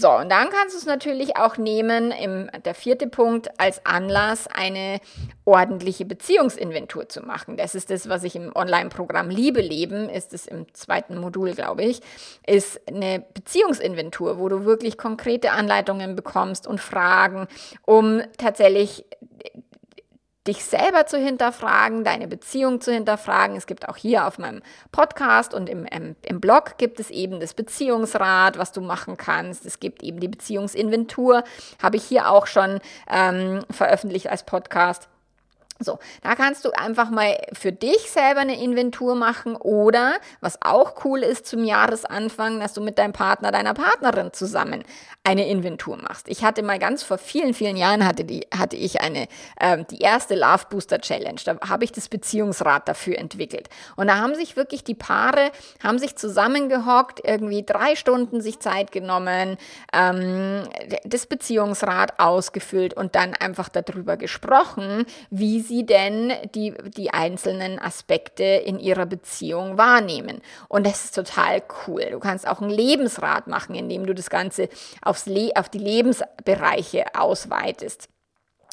So, 0.00 0.12
und 0.12 0.30
dann 0.30 0.48
kannst 0.50 0.74
du 0.74 0.78
es 0.78 0.86
natürlich 0.86 1.36
auch 1.36 1.56
nehmen, 1.56 2.12
im, 2.12 2.48
der 2.64 2.74
vierte 2.74 3.08
Punkt, 3.08 3.48
als 3.58 3.84
Anlass, 3.84 4.46
eine 4.46 5.00
ordentliche 5.44 6.04
Beziehungsinventur 6.04 7.08
zu 7.08 7.22
machen. 7.22 7.56
Das 7.56 7.74
ist 7.74 7.90
das, 7.90 8.08
was 8.08 8.22
ich 8.22 8.36
im 8.36 8.54
Online-Programm 8.54 9.28
Liebe 9.28 9.60
leben, 9.60 10.08
ist 10.08 10.32
es 10.34 10.46
im 10.46 10.72
zweiten 10.72 11.18
Modul, 11.18 11.52
glaube 11.52 11.82
ich, 11.82 12.00
ist 12.46 12.80
eine 12.86 13.24
Beziehungsinventur, 13.34 14.38
wo 14.38 14.48
du 14.48 14.64
wirklich 14.64 14.98
konkrete 14.98 15.50
Anleitungen 15.50 16.14
bekommst 16.14 16.68
und 16.68 16.80
Fragen, 16.80 17.48
um 17.84 18.22
tatsächlich 18.36 19.04
dich 20.48 20.64
selber 20.64 21.06
zu 21.06 21.18
hinterfragen, 21.18 22.02
deine 22.02 22.26
Beziehung 22.26 22.80
zu 22.80 22.92
hinterfragen. 22.92 23.56
Es 23.56 23.66
gibt 23.66 23.88
auch 23.88 23.96
hier 23.96 24.26
auf 24.26 24.38
meinem 24.38 24.62
Podcast 24.90 25.54
und 25.54 25.68
im, 25.68 25.84
im, 25.84 26.16
im 26.22 26.40
Blog 26.40 26.78
gibt 26.78 26.98
es 26.98 27.10
eben 27.10 27.38
das 27.38 27.54
Beziehungsrad, 27.54 28.58
was 28.58 28.72
du 28.72 28.80
machen 28.80 29.16
kannst. 29.16 29.66
Es 29.66 29.78
gibt 29.78 30.02
eben 30.02 30.20
die 30.20 30.28
Beziehungsinventur, 30.28 31.44
habe 31.82 31.96
ich 31.96 32.04
hier 32.04 32.30
auch 32.30 32.46
schon 32.46 32.80
ähm, 33.08 33.60
veröffentlicht 33.70 34.28
als 34.28 34.44
Podcast. 34.44 35.08
So, 35.80 36.00
da 36.22 36.34
kannst 36.34 36.64
du 36.64 36.72
einfach 36.72 37.08
mal 37.08 37.38
für 37.52 37.70
dich 37.70 38.10
selber 38.10 38.40
eine 38.40 38.60
Inventur 38.60 39.14
machen 39.14 39.54
oder, 39.54 40.14
was 40.40 40.60
auch 40.60 41.04
cool 41.04 41.22
ist 41.22 41.46
zum 41.46 41.64
Jahresanfang, 41.64 42.58
dass 42.58 42.72
du 42.72 42.80
mit 42.80 42.98
deinem 42.98 43.12
Partner, 43.12 43.52
deiner 43.52 43.74
Partnerin 43.74 44.32
zusammen 44.32 44.82
eine 45.28 45.46
Inventur 45.46 45.98
machst. 45.98 46.26
Ich 46.26 46.42
hatte 46.42 46.62
mal 46.62 46.78
ganz 46.78 47.02
vor 47.02 47.18
vielen, 47.18 47.52
vielen 47.52 47.76
Jahren 47.76 48.06
hatte, 48.06 48.24
die, 48.24 48.46
hatte 48.56 48.76
ich 48.76 49.02
eine, 49.02 49.28
ähm, 49.60 49.86
die 49.90 49.98
erste 49.98 50.34
Love 50.34 50.64
Booster 50.70 51.00
Challenge. 51.00 51.38
Da 51.44 51.58
habe 51.68 51.84
ich 51.84 51.92
das 51.92 52.08
Beziehungsrad 52.08 52.88
dafür 52.88 53.18
entwickelt. 53.18 53.68
Und 53.96 54.06
da 54.06 54.16
haben 54.16 54.34
sich 54.34 54.56
wirklich 54.56 54.84
die 54.84 54.94
Paare, 54.94 55.50
haben 55.82 55.98
sich 55.98 56.16
zusammengehockt, 56.16 57.20
irgendwie 57.22 57.62
drei 57.62 57.94
Stunden 57.94 58.40
sich 58.40 58.60
Zeit 58.60 58.90
genommen, 58.90 59.58
ähm, 59.92 60.62
das 61.04 61.26
Beziehungsrad 61.26 62.18
ausgefüllt 62.18 62.94
und 62.94 63.14
dann 63.14 63.34
einfach 63.34 63.68
darüber 63.68 64.16
gesprochen, 64.16 65.04
wie 65.28 65.60
sie 65.60 65.84
denn 65.84 66.32
die, 66.54 66.72
die 66.96 67.10
einzelnen 67.10 67.78
Aspekte 67.78 68.44
in 68.44 68.78
ihrer 68.78 69.04
Beziehung 69.04 69.76
wahrnehmen. 69.76 70.40
Und 70.68 70.86
das 70.86 71.04
ist 71.04 71.14
total 71.14 71.62
cool. 71.86 72.06
Du 72.12 72.18
kannst 72.18 72.48
auch 72.48 72.62
ein 72.62 72.70
Lebensrad 72.70 73.46
machen, 73.46 73.74
indem 73.74 74.06
du 74.06 74.14
das 74.14 74.30
Ganze 74.30 74.70
aufs 75.18 75.26
Le 75.26 75.50
auf 75.56 75.68
die 75.68 75.78
Lebensbereiche 75.78 77.06
ausweitest. 77.14 78.08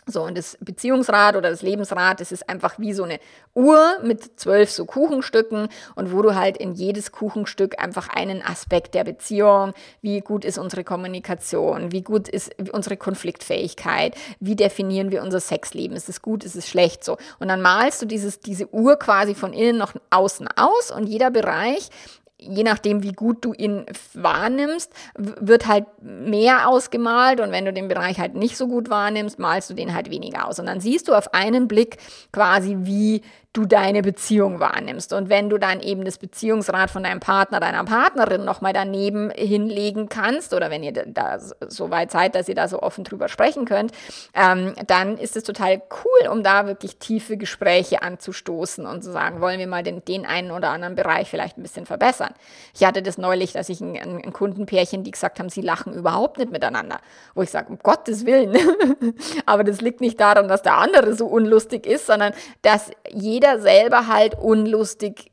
So, 0.07 0.21
und 0.21 0.37
das 0.37 0.55
Beziehungsrad 0.61 1.35
oder 1.35 1.49
das 1.49 1.63
Lebensrad, 1.63 2.19
das 2.19 2.31
ist 2.31 2.47
einfach 2.47 2.77
wie 2.77 2.93
so 2.93 3.05
eine 3.05 3.19
Uhr 3.55 3.97
mit 4.03 4.39
zwölf 4.39 4.69
so 4.69 4.85
Kuchenstücken 4.85 5.67
und 5.95 6.11
wo 6.11 6.21
du 6.21 6.35
halt 6.35 6.57
in 6.57 6.75
jedes 6.75 7.11
Kuchenstück 7.11 7.81
einfach 7.81 8.09
einen 8.09 8.43
Aspekt 8.43 8.93
der 8.93 9.03
Beziehung, 9.03 9.73
wie 10.03 10.21
gut 10.21 10.45
ist 10.45 10.59
unsere 10.59 10.83
Kommunikation, 10.83 11.91
wie 11.91 12.03
gut 12.03 12.27
ist 12.29 12.51
unsere 12.71 12.97
Konfliktfähigkeit, 12.97 14.15
wie 14.39 14.55
definieren 14.55 15.09
wir 15.09 15.23
unser 15.23 15.39
Sexleben, 15.39 15.97
ist 15.97 16.07
es 16.07 16.21
gut, 16.21 16.43
ist 16.43 16.55
es 16.55 16.69
schlecht, 16.69 17.03
so. 17.03 17.17
Und 17.39 17.47
dann 17.47 17.63
malst 17.63 18.03
du 18.03 18.05
dieses, 18.05 18.39
diese 18.39 18.71
Uhr 18.71 18.99
quasi 18.99 19.33
von 19.33 19.53
innen 19.53 19.79
nach 19.79 19.95
außen 20.11 20.47
aus 20.55 20.91
und 20.91 21.07
jeder 21.07 21.31
Bereich 21.31 21.89
je 22.37 22.63
nachdem, 22.63 23.03
wie 23.03 23.13
gut 23.13 23.43
du 23.45 23.53
ihn 23.53 23.85
wahrnimmst, 24.13 24.91
wird 25.15 25.67
halt 25.67 25.85
mehr 26.01 26.67
ausgemalt 26.67 27.39
und 27.39 27.51
wenn 27.51 27.65
du 27.65 27.73
den 27.73 27.87
Bereich 27.87 28.19
halt 28.19 28.35
nicht 28.35 28.57
so 28.57 28.67
gut 28.67 28.89
wahrnimmst, 28.89 29.39
malst 29.39 29.69
du 29.69 29.73
den 29.73 29.93
halt 29.93 30.09
weniger 30.09 30.47
aus. 30.47 30.59
Und 30.59 30.65
dann 30.65 30.81
siehst 30.81 31.07
du 31.07 31.13
auf 31.13 31.33
einen 31.33 31.67
Blick 31.67 31.97
quasi, 32.31 32.77
wie 32.81 33.21
du 33.55 33.65
deine 33.65 34.01
Beziehung 34.01 34.59
wahrnimmst. 34.59 35.13
Und 35.13 35.29
wenn 35.29 35.49
du 35.49 35.57
dann 35.57 35.79
eben 35.79 36.03
das 36.03 36.17
Beziehungsrat 36.17 36.89
von 36.89 37.03
deinem 37.03 37.19
Partner, 37.19 37.59
deiner 37.59 37.83
Partnerin 37.85 38.43
nochmal 38.43 38.73
daneben 38.73 39.31
hinlegen 39.31 40.09
kannst, 40.09 40.53
oder 40.53 40.69
wenn 40.69 40.83
ihr 40.83 40.91
da 40.91 41.39
so 41.39 41.89
weit 41.89 42.11
seid, 42.11 42.35
dass 42.35 42.49
ihr 42.49 42.55
da 42.55 42.67
so 42.67 42.81
offen 42.81 43.03
drüber 43.03 43.29
sprechen 43.29 43.65
könnt, 43.65 43.91
ähm, 44.33 44.73
dann 44.87 45.17
ist 45.17 45.37
es 45.37 45.43
total 45.43 45.81
cool, 46.03 46.29
um 46.29 46.43
da 46.43 46.67
wirklich 46.67 46.97
tiefe 46.97 47.37
Gespräche 47.37 48.01
anzustoßen 48.01 48.85
und 48.85 49.03
zu 49.03 49.11
sagen, 49.11 49.39
wollen 49.39 49.59
wir 49.59 49.67
mal 49.67 49.83
den, 49.83 50.03
den 50.03 50.25
einen 50.25 50.51
oder 50.51 50.69
anderen 50.69 50.95
Bereich 50.95 51.29
vielleicht 51.29 51.57
ein 51.57 51.63
bisschen 51.63 51.85
verbessern. 51.85 52.33
Ich 52.73 52.85
hatte 52.85 53.01
das 53.01 53.17
neulich, 53.17 53.53
dass 53.53 53.69
ich 53.69 53.79
ein, 53.79 53.95
ein 53.95 54.33
Kundenpärchen, 54.33 55.03
die 55.03 55.11
gesagt 55.11 55.39
haben, 55.39 55.49
sie 55.49 55.61
lachen 55.61 55.93
überhaupt 55.93 56.39
nicht 56.39 56.51
miteinander. 56.51 56.99
Wo 57.33 57.41
ich 57.41 57.51
sage, 57.51 57.69
um 57.69 57.79
Gottes 57.79 58.25
Willen. 58.25 58.55
Aber 59.45 59.63
das 59.63 59.81
liegt 59.81 60.01
nicht 60.01 60.19
daran, 60.19 60.47
dass 60.47 60.61
der 60.61 60.77
andere 60.77 61.15
so 61.15 61.25
unlustig 61.25 61.85
ist, 61.85 62.07
sondern 62.07 62.33
dass 62.61 62.91
jeder 63.09 63.44
jeder 63.45 63.59
selber 63.59 64.07
halt 64.07 64.35
unlustig 64.35 65.31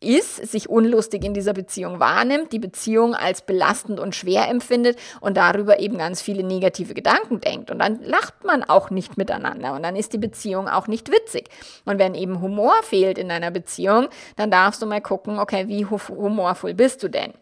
ist, 0.00 0.36
sich 0.36 0.68
unlustig 0.68 1.24
in 1.24 1.32
dieser 1.32 1.54
Beziehung 1.54 1.98
wahrnimmt, 1.98 2.52
die 2.52 2.58
Beziehung 2.58 3.14
als 3.14 3.40
belastend 3.40 4.00
und 4.00 4.14
schwer 4.14 4.48
empfindet 4.50 4.98
und 5.22 5.38
darüber 5.38 5.78
eben 5.78 5.96
ganz 5.96 6.20
viele 6.20 6.42
negative 6.42 6.92
Gedanken 6.92 7.40
denkt. 7.40 7.70
Und 7.70 7.78
dann 7.78 8.02
lacht 8.02 8.44
man 8.44 8.64
auch 8.64 8.90
nicht 8.90 9.16
miteinander 9.16 9.72
und 9.72 9.82
dann 9.82 9.96
ist 9.96 10.12
die 10.12 10.18
Beziehung 10.18 10.68
auch 10.68 10.88
nicht 10.88 11.10
witzig. 11.10 11.48
Und 11.86 11.98
wenn 11.98 12.14
eben 12.14 12.42
Humor 12.42 12.74
fehlt 12.82 13.16
in 13.16 13.30
einer 13.30 13.50
Beziehung, 13.50 14.08
dann 14.36 14.50
darfst 14.50 14.82
du 14.82 14.86
mal 14.86 15.00
gucken, 15.00 15.38
okay, 15.38 15.68
wie 15.68 15.86
humorvoll 15.86 16.74
bist 16.74 17.02
du 17.02 17.08
denn? 17.08 17.32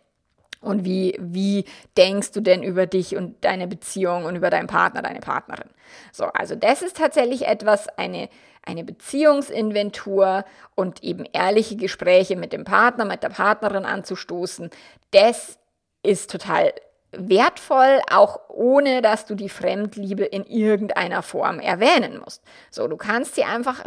Und 0.60 0.84
wie, 0.84 1.18
wie 1.18 1.64
denkst 1.96 2.30
du 2.30 2.40
denn 2.40 2.62
über 2.62 2.86
dich 2.86 3.16
und 3.16 3.44
deine 3.44 3.66
Beziehung 3.66 4.24
und 4.24 4.36
über 4.36 4.48
deinen 4.48 4.68
Partner, 4.68 5.02
deine 5.02 5.18
Partnerin? 5.18 5.68
So, 6.12 6.26
also 6.26 6.54
das 6.54 6.82
ist 6.82 6.96
tatsächlich 6.96 7.48
etwas, 7.48 7.88
eine, 7.98 8.28
eine 8.64 8.84
Beziehungsinventur 8.84 10.44
und 10.74 11.02
eben 11.02 11.24
ehrliche 11.32 11.76
Gespräche 11.76 12.36
mit 12.36 12.52
dem 12.52 12.64
Partner, 12.64 13.04
mit 13.04 13.22
der 13.22 13.30
Partnerin 13.30 13.84
anzustoßen. 13.84 14.70
Das 15.10 15.58
ist 16.02 16.30
total 16.30 16.72
wertvoll, 17.12 18.00
auch 18.10 18.40
ohne 18.48 19.02
dass 19.02 19.26
du 19.26 19.34
die 19.34 19.50
Fremdliebe 19.50 20.24
in 20.24 20.44
irgendeiner 20.44 21.22
Form 21.22 21.60
erwähnen 21.60 22.18
musst. 22.18 22.42
So, 22.70 22.88
du 22.88 22.96
kannst 22.96 23.34
sie 23.34 23.44
einfach 23.44 23.84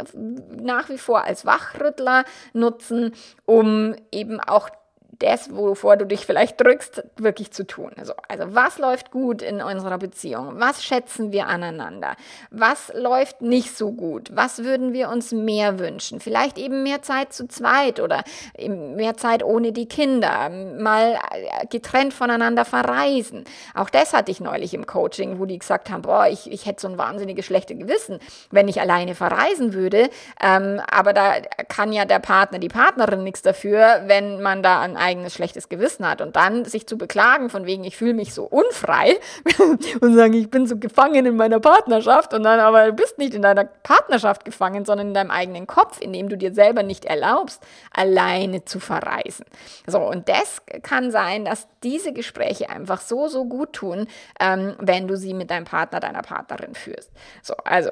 nach 0.48 0.88
wie 0.88 0.98
vor 0.98 1.24
als 1.24 1.44
Wachrüttler 1.44 2.24
nutzen, 2.52 3.12
um 3.44 3.96
eben 4.12 4.40
auch 4.40 4.70
das, 5.18 5.54
wovor 5.54 5.96
du 5.96 6.04
dich 6.04 6.26
vielleicht 6.26 6.60
drückst, 6.60 7.04
wirklich 7.16 7.50
zu 7.50 7.66
tun. 7.66 7.92
Also, 7.96 8.12
also 8.28 8.54
was 8.54 8.78
läuft 8.78 9.10
gut 9.10 9.42
in 9.42 9.62
unserer 9.62 9.98
Beziehung? 9.98 10.60
Was 10.60 10.84
schätzen 10.84 11.32
wir 11.32 11.46
aneinander? 11.46 12.16
Was 12.50 12.92
läuft 12.94 13.40
nicht 13.40 13.76
so 13.76 13.92
gut? 13.92 14.30
Was 14.34 14.64
würden 14.64 14.92
wir 14.92 15.08
uns 15.08 15.32
mehr 15.32 15.78
wünschen? 15.78 16.20
Vielleicht 16.20 16.58
eben 16.58 16.82
mehr 16.82 17.02
Zeit 17.02 17.32
zu 17.32 17.48
zweit 17.48 18.00
oder 18.00 18.24
mehr 18.68 19.16
Zeit 19.16 19.42
ohne 19.42 19.72
die 19.72 19.86
Kinder, 19.86 20.50
mal 20.50 21.18
äh, 21.30 21.66
getrennt 21.66 22.12
voneinander 22.12 22.64
verreisen. 22.64 23.44
Auch 23.74 23.90
das 23.90 24.12
hatte 24.12 24.30
ich 24.30 24.40
neulich 24.40 24.74
im 24.74 24.86
Coaching, 24.86 25.38
wo 25.38 25.46
die 25.46 25.58
gesagt 25.58 25.90
haben, 25.90 26.02
boah, 26.02 26.26
ich, 26.28 26.50
ich 26.50 26.66
hätte 26.66 26.82
so 26.82 26.88
ein 26.88 26.98
wahnsinniges 26.98 27.46
schlechte 27.46 27.74
Gewissen, 27.74 28.18
wenn 28.50 28.68
ich 28.68 28.80
alleine 28.80 29.14
verreisen 29.14 29.72
würde. 29.72 30.10
Ähm, 30.42 30.80
aber 30.90 31.12
da 31.12 31.34
kann 31.68 31.92
ja 31.92 32.04
der 32.04 32.18
Partner, 32.18 32.58
die 32.58 32.68
Partnerin 32.68 33.24
nichts 33.24 33.42
dafür, 33.42 34.02
wenn 34.06 34.42
man 34.42 34.62
da 34.62 34.80
an 34.80 34.95
eigenes 34.96 35.34
schlechtes 35.34 35.68
Gewissen 35.68 36.08
hat 36.08 36.20
und 36.20 36.36
dann 36.36 36.64
sich 36.64 36.86
zu 36.86 36.98
beklagen 36.98 37.50
von 37.50 37.66
wegen, 37.66 37.84
ich 37.84 37.96
fühle 37.96 38.14
mich 38.14 38.34
so 38.34 38.44
unfrei 38.44 39.18
und 40.00 40.14
sagen, 40.14 40.34
ich 40.34 40.50
bin 40.50 40.66
so 40.66 40.76
gefangen 40.76 41.26
in 41.26 41.36
meiner 41.36 41.60
Partnerschaft 41.60 42.34
und 42.34 42.42
dann 42.42 42.60
aber 42.60 42.86
du 42.86 42.92
bist 42.92 43.18
nicht 43.18 43.34
in 43.34 43.42
deiner 43.42 43.64
Partnerschaft 43.64 44.44
gefangen, 44.44 44.84
sondern 44.84 45.08
in 45.08 45.14
deinem 45.14 45.30
eigenen 45.30 45.66
Kopf, 45.66 46.00
in 46.00 46.12
dem 46.12 46.28
du 46.28 46.36
dir 46.36 46.54
selber 46.54 46.82
nicht 46.82 47.04
erlaubst, 47.04 47.62
alleine 47.92 48.64
zu 48.64 48.80
verreisen. 48.80 49.46
So, 49.86 50.00
und 50.00 50.28
das 50.28 50.62
kann 50.82 51.10
sein, 51.10 51.44
dass 51.44 51.68
diese 51.82 52.12
Gespräche 52.12 52.70
einfach 52.70 53.00
so, 53.00 53.28
so 53.28 53.44
gut 53.44 53.72
tun, 53.72 54.06
ähm, 54.40 54.74
wenn 54.78 55.08
du 55.08 55.16
sie 55.16 55.34
mit 55.34 55.50
deinem 55.50 55.64
Partner, 55.64 56.00
deiner 56.00 56.22
Partnerin 56.22 56.74
führst. 56.74 57.10
So, 57.42 57.54
also 57.64 57.90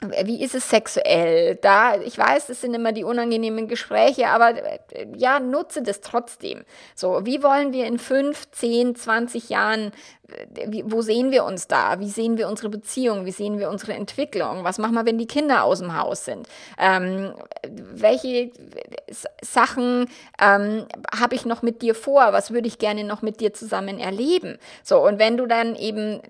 wie 0.00 0.42
ist 0.42 0.54
es 0.54 0.68
sexuell? 0.68 1.56
Da, 1.56 1.96
ich 1.96 2.18
weiß, 2.18 2.48
das 2.48 2.60
sind 2.60 2.74
immer 2.74 2.92
die 2.92 3.04
unangenehmen 3.04 3.68
Gespräche, 3.68 4.28
aber 4.28 4.50
äh, 4.50 5.06
ja, 5.16 5.40
nutze 5.40 5.82
das 5.82 6.00
trotzdem. 6.00 6.64
So, 6.94 7.24
wie 7.24 7.42
wollen 7.42 7.72
wir 7.72 7.86
in 7.86 7.98
fünf, 7.98 8.50
zehn, 8.50 8.96
zwanzig 8.96 9.48
Jahren, 9.48 9.92
äh, 10.28 10.82
wo 10.84 11.00
sehen 11.00 11.30
wir 11.30 11.44
uns 11.44 11.68
da? 11.68 12.00
Wie 12.00 12.10
sehen 12.10 12.36
wir 12.36 12.48
unsere 12.48 12.68
Beziehung? 12.68 13.24
Wie 13.24 13.30
sehen 13.30 13.58
wir 13.58 13.70
unsere 13.70 13.94
Entwicklung? 13.94 14.64
Was 14.64 14.78
machen 14.78 14.94
wir, 14.94 15.06
wenn 15.06 15.18
die 15.18 15.26
Kinder 15.26 15.64
aus 15.64 15.78
dem 15.78 15.96
Haus 15.98 16.24
sind? 16.24 16.48
Ähm, 16.78 17.32
welche 17.66 18.50
Sachen 19.40 20.10
ähm, 20.40 20.86
habe 21.18 21.34
ich 21.34 21.46
noch 21.46 21.62
mit 21.62 21.82
dir 21.82 21.94
vor? 21.94 22.32
Was 22.32 22.50
würde 22.50 22.68
ich 22.68 22.78
gerne 22.78 23.04
noch 23.04 23.22
mit 23.22 23.40
dir 23.40 23.54
zusammen 23.54 23.98
erleben? 23.98 24.58
So, 24.82 25.00
und 25.00 25.18
wenn 25.18 25.36
du 25.36 25.46
dann 25.46 25.76
eben 25.76 26.20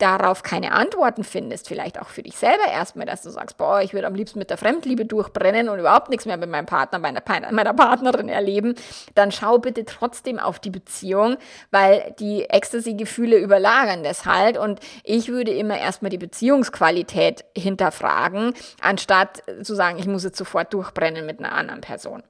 darauf 0.00 0.42
keine 0.42 0.72
Antworten 0.72 1.24
findest, 1.24 1.68
vielleicht 1.68 2.00
auch 2.00 2.08
für 2.08 2.22
dich 2.22 2.36
selber 2.36 2.66
erstmal, 2.70 3.06
dass 3.06 3.22
du 3.22 3.30
sagst, 3.30 3.56
boah, 3.56 3.80
ich 3.82 3.92
würde 3.92 4.06
am 4.06 4.14
liebsten 4.14 4.38
mit 4.38 4.50
der 4.50 4.56
Fremdliebe 4.56 5.04
durchbrennen 5.04 5.68
und 5.68 5.78
überhaupt 5.78 6.08
nichts 6.10 6.26
mehr 6.26 6.36
mit 6.36 6.50
meinem 6.50 6.66
Partner, 6.66 6.98
meiner, 6.98 7.22
meiner 7.50 7.74
Partnerin 7.74 8.28
erleben, 8.28 8.74
dann 9.14 9.32
schau 9.32 9.58
bitte 9.58 9.84
trotzdem 9.84 10.38
auf 10.38 10.58
die 10.58 10.70
Beziehung, 10.70 11.36
weil 11.70 12.14
die 12.18 12.48
Ecstasy-Gefühle 12.48 13.36
überlagern 13.38 14.02
das 14.02 14.24
halt 14.26 14.58
und 14.58 14.80
ich 15.04 15.28
würde 15.28 15.52
immer 15.52 15.78
erstmal 15.78 16.10
die 16.10 16.18
Beziehungsqualität 16.18 17.44
hinterfragen, 17.56 18.54
anstatt 18.80 19.42
zu 19.62 19.74
sagen, 19.74 19.98
ich 19.98 20.06
muss 20.06 20.24
jetzt 20.24 20.38
sofort 20.38 20.72
durchbrennen 20.72 21.26
mit 21.26 21.38
einer 21.38 21.52
anderen 21.52 21.80
Person. 21.80 22.22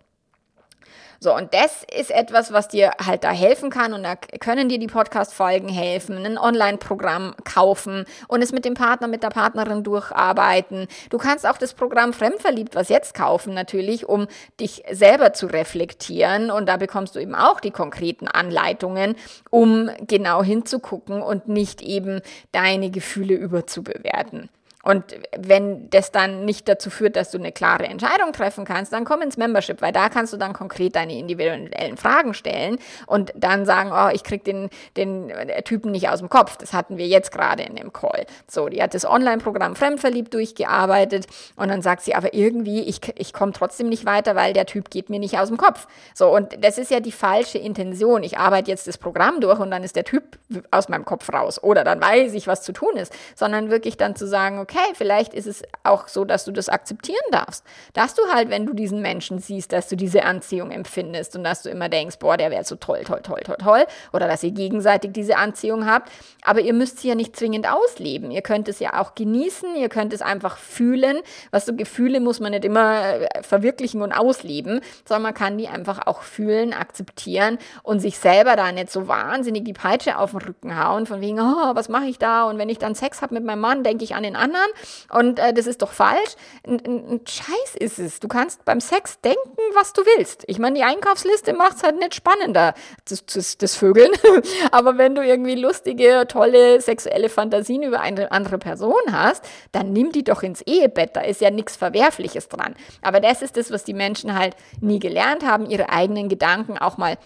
So, 1.23 1.37
und 1.37 1.53
das 1.53 1.85
ist 1.95 2.11
etwas, 2.11 2.51
was 2.51 2.69
dir 2.69 2.93
halt 3.05 3.25
da 3.25 3.31
helfen 3.31 3.69
kann 3.69 3.93
und 3.93 4.03
da 4.03 4.17
können 4.17 4.71
dir 4.71 4.79
die 4.79 4.87
Podcast-Folgen 4.87 5.69
helfen, 5.69 6.25
ein 6.25 6.39
Online-Programm 6.39 7.35
kaufen 7.45 8.07
und 8.27 8.41
es 8.41 8.53
mit 8.53 8.65
dem 8.65 8.73
Partner, 8.73 9.07
mit 9.07 9.23
der 9.23 9.29
Partnerin 9.29 9.85
durcharbeiten. 9.85 10.87
Du 11.11 11.19
kannst 11.19 11.47
auch 11.47 11.59
das 11.59 11.75
Programm 11.75 12.15
Fremdverliebt, 12.15 12.75
was 12.75 12.89
jetzt 12.89 13.13
kaufen, 13.13 13.53
natürlich, 13.53 14.09
um 14.09 14.29
dich 14.61 14.83
selber 14.91 15.35
zu 15.35 15.47
reflektieren 15.47 16.51
und 16.51 16.67
da 16.67 16.79
bekommst 16.79 17.15
du 17.15 17.19
eben 17.19 17.35
auch 17.35 17.61
die 17.61 17.71
konkreten 17.71 18.27
Anleitungen, 18.27 19.15
um 19.51 19.91
genau 20.07 20.43
hinzugucken 20.43 21.21
und 21.21 21.49
nicht 21.49 21.83
eben 21.83 22.23
deine 22.53 22.89
Gefühle 22.89 23.35
überzubewerten. 23.35 24.49
Und 24.83 25.05
wenn 25.37 25.91
das 25.91 26.11
dann 26.11 26.47
nicht 26.47 26.67
dazu 26.67 26.89
führt, 26.89 27.17
dass 27.17 27.31
du 27.31 27.39
eine 27.39 27.53
klare 27.53 27.85
Entscheidung 27.85 28.33
treffen 28.33 28.65
kannst, 28.65 28.93
dann 28.93 29.05
komm 29.05 29.21
ins 29.21 29.37
Membership, 29.37 29.83
weil 29.83 29.93
da 29.93 30.09
kannst 30.09 30.33
du 30.33 30.39
dann 30.39 30.55
konkret 30.55 30.97
deine 30.97 31.19
individuellen 31.19 31.97
Fragen 31.99 32.33
stellen 32.33 32.79
und 33.07 33.33
dann 33.37 33.67
sagen, 33.67 33.91
oh, 33.93 34.09
ich 34.13 34.25
krieg 34.25 34.43
den, 34.45 34.71
den 34.97 35.31
Typen 35.65 35.91
nicht 35.91 36.09
aus 36.09 36.21
dem 36.21 36.31
Kopf. 36.31 36.57
Das 36.57 36.73
hatten 36.73 36.97
wir 36.97 37.07
jetzt 37.07 37.31
gerade 37.31 37.63
in 37.63 37.77
dem 37.77 37.93
Call. 37.93 38.25
So, 38.49 38.69
die 38.69 38.83
hat 38.83 38.95
das 38.95 39.05
Online-Programm 39.05 39.77
Fremdverliebt 39.77 40.33
durchgearbeitet 40.33 41.27
und 41.57 41.69
dann 41.69 41.83
sagt 41.83 42.03
sie, 42.03 42.15
aber 42.15 42.33
irgendwie, 42.33 42.81
ich, 42.81 43.01
ich 43.17 43.35
komme 43.35 43.53
trotzdem 43.53 43.91
nicht 43.91 44.07
weiter, 44.07 44.35
weil 44.35 44.55
der 44.55 44.65
Typ 44.65 44.89
geht 44.89 45.11
mir 45.11 45.19
nicht 45.19 45.39
aus 45.39 45.49
dem 45.49 45.59
Kopf. 45.59 45.89
So, 46.15 46.35
und 46.35 46.65
das 46.65 46.79
ist 46.79 46.91
ja 46.91 47.01
die 47.01 47.13
falsche 47.13 47.59
Intention. 47.59 48.23
Ich 48.23 48.39
arbeite 48.39 48.71
jetzt 48.71 48.87
das 48.87 48.97
Programm 48.97 49.43
durch 49.43 49.59
und 49.59 49.71
dann 49.71 49.85
ist 49.85 49.97
der 49.97 50.05
Typ 50.05 50.39
aus 50.71 50.89
meinem 50.89 51.05
Kopf 51.05 51.31
raus. 51.31 51.63
Oder 51.63 51.85
dann 51.85 52.01
weiß 52.01 52.33
ich, 52.33 52.47
was 52.47 52.63
zu 52.63 52.73
tun 52.73 52.97
ist. 52.97 53.13
Sondern 53.35 53.71
wirklich 53.71 53.99
dann 53.99 54.17
zu 54.17 54.27
sagen, 54.27 54.59
okay, 54.59 54.70
okay, 54.71 54.93
vielleicht 54.95 55.35
ist 55.35 55.47
es 55.47 55.63
auch 55.83 56.09
so, 56.09 56.25
dass 56.25 56.45
du 56.45 56.53
das 56.53 56.69
akzeptieren 56.69 57.19
darfst. 57.31 57.65
Dass 57.93 58.15
du 58.15 58.23
halt, 58.33 58.51
wenn 58.51 58.67
du 58.67 58.73
diesen 58.73 59.03
Menschen 59.03 59.39
siehst, 59.39 59.73
dass 59.73 59.89
du 59.89 59.97
diese 59.97 60.25
Anziehung 60.25 60.71
empfindest 60.71 61.37
und 61.37 61.45
dass 61.45 61.63
du 61.63 61.71
immer 61.71 61.89
denkst, 61.89 62.19
boah, 62.19 62.37
der 62.37 62.51
wäre 62.51 62.65
so 62.65 62.77
toll, 62.77 63.03
toll, 63.05 63.21
toll, 63.23 63.41
toll, 63.45 63.57
toll. 63.59 63.87
Oder 64.13 64.29
dass 64.29 64.43
ihr 64.43 64.53
gegenseitig 64.53 65.13
diese 65.13 65.37
Anziehung 65.37 65.87
habt. 65.87 66.11
Aber 66.43 66.61
ihr 66.61 66.73
müsst 66.73 66.99
sie 66.99 67.09
ja 67.09 67.15
nicht 67.15 67.37
zwingend 67.37 67.69
ausleben. 67.69 68.31
Ihr 68.31 68.43
könnt 68.43 68.69
es 68.69 68.79
ja 68.79 69.01
auch 69.01 69.15
genießen, 69.15 69.75
ihr 69.77 69.89
könnt 69.89 70.13
es 70.13 70.23
einfach 70.23 70.57
fühlen. 70.57 71.19
Was 71.51 71.67
so 71.67 71.75
Gefühle 71.75 72.21
muss 72.21 72.41
man 72.41 72.53
nicht 72.53 72.65
immer 72.65 73.21
äh, 73.21 73.43
verwirklichen 73.43 74.03
und 74.03 74.13
ausleben, 74.13 74.81
sondern 75.07 75.23
man 75.23 75.35
kann 75.35 75.59
die 75.59 75.69
einfach 75.69 76.07
auch 76.07 76.23
fühlen, 76.23 76.73
akzeptieren 76.73 77.59
und 77.83 78.01
sich 78.01 78.19
selber 78.19 78.57
da 78.57 78.71
nicht 78.73 78.91
so 78.91 79.09
wahnsinnig 79.09 79.65
die 79.65 79.73
Peitsche 79.73 80.19
auf 80.19 80.31
den 80.31 80.41
Rücken 80.41 80.79
hauen, 80.79 81.07
von 81.07 81.21
wegen, 81.21 81.41
oh, 81.41 81.75
was 81.75 81.89
mache 81.89 82.07
ich 82.07 82.19
da? 82.19 82.45
Und 82.45 82.59
wenn 82.59 82.69
ich 82.69 82.79
dann 82.79 82.95
Sex 82.95 83.23
habe 83.23 83.35
mit 83.35 83.45
meinem 83.45 83.61
Mann, 83.61 83.83
denke 83.83 84.05
ich 84.05 84.15
an 84.15 84.23
den 84.23 84.37
anderen 84.37 84.60
anderen 84.61 85.29
und 85.29 85.39
äh, 85.39 85.53
das 85.53 85.67
ist 85.67 85.83
doch 85.83 85.93
falsch. 85.93 86.35
Ein, 86.67 86.81
ein, 86.85 87.21
Scheiß 87.27 87.77
ist 87.79 87.99
es. 87.99 88.21
Du 88.21 88.29
kannst 88.29 88.65
beim 88.65 88.81
Sex 88.81 89.21
denken, 89.21 89.59
was 89.75 89.93
du 89.93 90.03
willst. 90.03 90.45
Ich 90.47 90.59
meine, 90.59 90.77
die 90.77 90.85
Einkaufsliste 90.85 91.53
macht 91.53 91.77
es 91.77 91.83
halt 91.83 91.99
nicht 91.99 92.15
spannender, 92.15 92.75
das, 93.09 93.25
das, 93.27 93.59
das 93.59 93.77
Vögeln. 93.77 94.11
Aber 94.73 94.99
wenn 94.99 95.15
du 95.15 95.25
irgendwie 95.25 95.55
lustige, 95.55 96.27
tolle 96.29 96.81
sexuelle 96.81 97.29
Fantasien 97.29 97.83
über 97.83 98.01
eine 98.01 98.33
andere 98.33 98.59
Person 98.59 99.01
hast, 99.11 99.45
dann 99.73 99.93
nimm 99.93 100.13
die 100.13 100.25
doch 100.25 100.43
ins 100.43 100.63
Ehebett. 100.63 101.17
Da 101.17 101.23
ist 101.23 101.41
ja 101.41 101.51
nichts 101.51 101.77
Verwerfliches 101.77 102.49
dran. 102.49 102.75
Aber 103.03 103.21
das 103.21 103.43
ist 103.43 103.57
das, 103.57 103.71
was 103.71 103.85
die 103.85 103.95
Menschen 103.95 104.39
halt 104.39 104.57
nie 104.81 104.99
gelernt 104.99 105.45
haben, 105.45 105.67
ihre 105.67 105.91
eigenen 105.91 106.29
Gedanken 106.29 106.79
auch 106.79 106.99
mal 106.99 107.17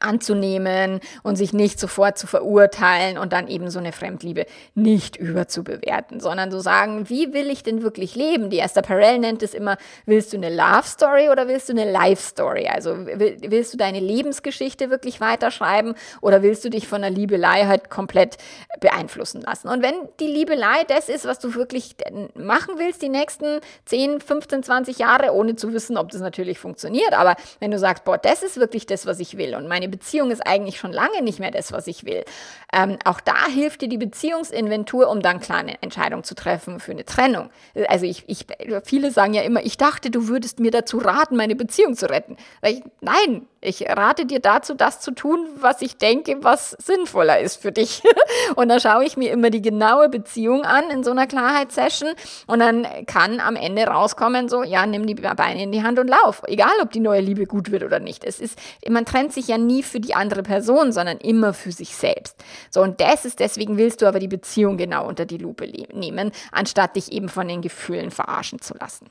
anzunehmen 0.00 1.00
und 1.22 1.36
sich 1.36 1.52
nicht 1.52 1.80
sofort 1.80 2.18
zu 2.18 2.26
verurteilen 2.26 3.18
und 3.18 3.32
dann 3.32 3.48
eben 3.48 3.70
so 3.70 3.78
eine 3.78 3.92
Fremdliebe 3.92 4.46
nicht 4.74 5.16
überzubewerten, 5.16 6.20
sondern 6.20 6.50
zu 6.50 6.60
sagen, 6.60 7.08
wie 7.08 7.32
will 7.32 7.50
ich 7.50 7.62
denn 7.62 7.82
wirklich 7.82 8.14
leben? 8.14 8.50
Die 8.50 8.60
Esther 8.60 8.82
Perel 8.82 9.18
nennt 9.18 9.42
es 9.42 9.54
immer, 9.54 9.76
willst 10.06 10.32
du 10.32 10.36
eine 10.36 10.54
Love 10.54 10.84
Story 10.84 11.30
oder 11.30 11.48
willst 11.48 11.68
du 11.68 11.72
eine 11.72 11.90
Life 11.90 12.22
Story? 12.22 12.68
Also 12.68 12.96
willst 12.96 13.72
du 13.72 13.78
deine 13.78 14.00
Lebensgeschichte 14.00 14.90
wirklich 14.90 15.20
weiterschreiben 15.20 15.94
oder 16.20 16.42
willst 16.42 16.64
du 16.64 16.70
dich 16.70 16.86
von 16.86 17.00
der 17.00 17.10
Liebelei 17.10 17.66
halt 17.66 17.90
komplett 17.90 18.36
beeinflussen 18.80 19.40
lassen? 19.40 19.68
Und 19.68 19.82
wenn 19.82 19.94
die 20.20 20.26
Liebelei 20.26 20.84
das 20.86 21.08
ist, 21.08 21.24
was 21.24 21.38
du 21.38 21.54
wirklich 21.54 21.96
machen 22.34 22.74
willst, 22.76 23.02
die 23.02 23.08
nächsten 23.08 23.60
10, 23.86 24.20
15, 24.20 24.62
20 24.62 24.98
Jahre, 24.98 25.32
ohne 25.32 25.56
zu 25.56 25.72
wissen, 25.72 25.96
ob 25.96 26.10
das 26.10 26.20
natürlich 26.20 26.58
funktioniert, 26.58 27.14
aber 27.14 27.36
wenn 27.58 27.70
du 27.70 27.78
sagst, 27.78 28.04
boah, 28.04 28.18
das 28.18 28.42
ist 28.42 28.58
wirklich 28.58 28.86
das, 28.86 29.06
was 29.06 29.18
ich 29.18 29.36
will 29.36 29.54
und 29.54 29.66
mein 29.66 29.77
meine 29.78 29.88
Beziehung 29.88 30.32
ist 30.32 30.44
eigentlich 30.44 30.76
schon 30.76 30.92
lange 30.92 31.22
nicht 31.22 31.38
mehr 31.38 31.52
das, 31.52 31.70
was 31.70 31.86
ich 31.86 32.04
will. 32.04 32.24
Ähm, 32.72 32.98
auch 33.04 33.20
da 33.20 33.46
hilft 33.46 33.80
dir 33.80 33.88
die 33.88 33.96
Beziehungsinventur, 33.96 35.08
um 35.08 35.22
dann 35.22 35.38
klar 35.38 35.58
eine 35.58 35.80
Entscheidung 35.82 36.24
zu 36.24 36.34
treffen 36.34 36.80
für 36.80 36.90
eine 36.90 37.04
Trennung. 37.04 37.50
Also 37.86 38.04
ich, 38.04 38.24
ich, 38.26 38.46
viele 38.82 39.12
sagen 39.12 39.34
ja 39.34 39.42
immer, 39.42 39.64
ich 39.64 39.76
dachte, 39.76 40.10
du 40.10 40.26
würdest 40.26 40.58
mir 40.58 40.72
dazu 40.72 40.98
raten, 40.98 41.36
meine 41.36 41.54
Beziehung 41.54 41.94
zu 41.94 42.10
retten. 42.10 42.36
Ich, 42.62 42.82
nein, 43.00 43.46
ich 43.60 43.88
rate 43.88 44.24
dir 44.24 44.38
dazu, 44.38 44.74
das 44.74 45.00
zu 45.00 45.10
tun, 45.10 45.48
was 45.56 45.82
ich 45.82 45.96
denke, 45.96 46.36
was 46.42 46.76
sinnvoller 46.78 47.40
ist 47.40 47.60
für 47.60 47.72
dich. 47.72 48.02
und 48.54 48.68
da 48.68 48.78
schaue 48.78 49.04
ich 49.04 49.16
mir 49.16 49.32
immer 49.32 49.50
die 49.50 49.62
genaue 49.62 50.08
Beziehung 50.08 50.62
an 50.62 50.90
in 50.90 51.02
so 51.02 51.10
einer 51.10 51.26
Klarheitssession 51.26 52.10
und 52.46 52.60
dann 52.60 52.86
kann 53.06 53.40
am 53.40 53.56
Ende 53.56 53.84
rauskommen, 53.84 54.48
so, 54.48 54.62
ja, 54.62 54.86
nimm 54.86 55.06
die 55.06 55.16
Beine 55.16 55.62
in 55.62 55.72
die 55.72 55.82
Hand 55.82 55.98
und 55.98 56.08
lauf. 56.08 56.42
Egal, 56.46 56.70
ob 56.82 56.92
die 56.92 57.00
neue 57.00 57.20
Liebe 57.20 57.46
gut 57.46 57.72
wird 57.72 57.82
oder 57.82 57.98
nicht. 57.98 58.24
Es 58.24 58.38
ist, 58.38 58.58
man 58.88 59.04
trennt 59.04 59.32
sich 59.32 59.48
ja 59.48 59.58
nie 59.58 59.82
für 59.82 59.98
die 59.98 60.14
andere 60.14 60.44
Person, 60.44 60.92
sondern 60.92 61.18
immer 61.18 61.52
für 61.52 61.72
sich 61.72 61.96
selbst. 61.96 62.36
So, 62.70 62.80
und 62.80 63.00
das 63.00 63.24
ist, 63.24 63.40
deswegen 63.40 63.76
willst 63.76 64.02
du 64.02 64.06
aber 64.06 64.20
die 64.20 64.28
Beziehung 64.28 64.76
genau 64.76 65.06
unter 65.08 65.26
die 65.26 65.38
Lupe 65.38 65.66
nehmen, 65.92 66.30
anstatt 66.52 66.94
dich 66.94 67.10
eben 67.10 67.28
von 67.28 67.48
den 67.48 67.60
Gefühlen 67.60 68.12
verarschen 68.12 68.60
zu 68.60 68.74
lassen. 68.74 69.08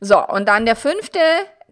So, 0.00 0.26
und 0.26 0.48
dann 0.48 0.64
der 0.64 0.76
fünfte 0.76 1.20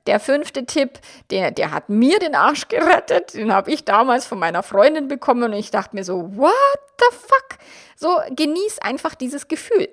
der 0.08 0.20
fünfte 0.20 0.64
Tipp, 0.64 0.98
der, 1.30 1.50
der 1.50 1.70
hat 1.70 1.90
mir 1.90 2.18
den 2.18 2.34
Arsch 2.34 2.68
gerettet. 2.68 3.34
Den 3.34 3.52
habe 3.52 3.70
ich 3.70 3.84
damals 3.84 4.24
von 4.24 4.38
meiner 4.38 4.62
Freundin 4.62 5.06
bekommen 5.06 5.42
und 5.44 5.52
ich 5.52 5.70
dachte 5.70 5.94
mir 5.94 6.02
so, 6.02 6.34
what 6.34 6.54
the 6.98 7.16
fuck? 7.16 7.58
So, 7.94 8.18
genieß 8.34 8.78
einfach 8.78 9.14
dieses 9.14 9.48
Gefühl. 9.48 9.88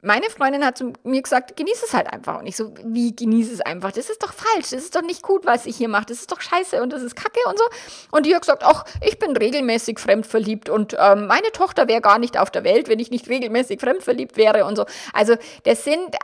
Meine 0.00 0.30
Freundin 0.30 0.64
hat 0.64 0.78
zu 0.78 0.92
mir 1.02 1.20
gesagt, 1.20 1.56
genieß 1.56 1.82
es 1.82 1.92
halt 1.92 2.12
einfach. 2.12 2.38
Und 2.38 2.46
ich 2.46 2.54
so, 2.54 2.72
wie 2.84 3.16
genieß 3.16 3.50
es 3.50 3.60
einfach? 3.60 3.90
Das 3.90 4.08
ist 4.08 4.22
doch 4.22 4.32
falsch, 4.32 4.70
das 4.70 4.84
ist 4.84 4.94
doch 4.94 5.02
nicht 5.02 5.22
gut, 5.22 5.44
was 5.44 5.66
ich 5.66 5.76
hier 5.76 5.88
mache. 5.88 6.06
Das 6.06 6.20
ist 6.20 6.30
doch 6.30 6.40
scheiße 6.40 6.80
und 6.80 6.92
das 6.92 7.02
ist 7.02 7.16
kacke 7.16 7.40
und 7.48 7.58
so. 7.58 7.64
Und 8.12 8.26
die 8.26 8.34
hat 8.34 8.42
gesagt, 8.42 8.62
ach, 8.64 8.84
ich 9.00 9.18
bin 9.18 9.36
regelmäßig 9.36 9.98
fremdverliebt 9.98 10.68
und 10.68 10.94
ähm, 11.00 11.26
meine 11.26 11.50
Tochter 11.50 11.88
wäre 11.88 12.00
gar 12.00 12.20
nicht 12.20 12.38
auf 12.38 12.52
der 12.52 12.62
Welt, 12.62 12.88
wenn 12.88 13.00
ich 13.00 13.10
nicht 13.10 13.28
regelmäßig 13.28 13.80
fremdverliebt 13.80 14.36
wäre 14.36 14.66
und 14.66 14.76
so. 14.76 14.86
Also 15.12 15.34
das 15.64 15.82
sind 15.82 16.14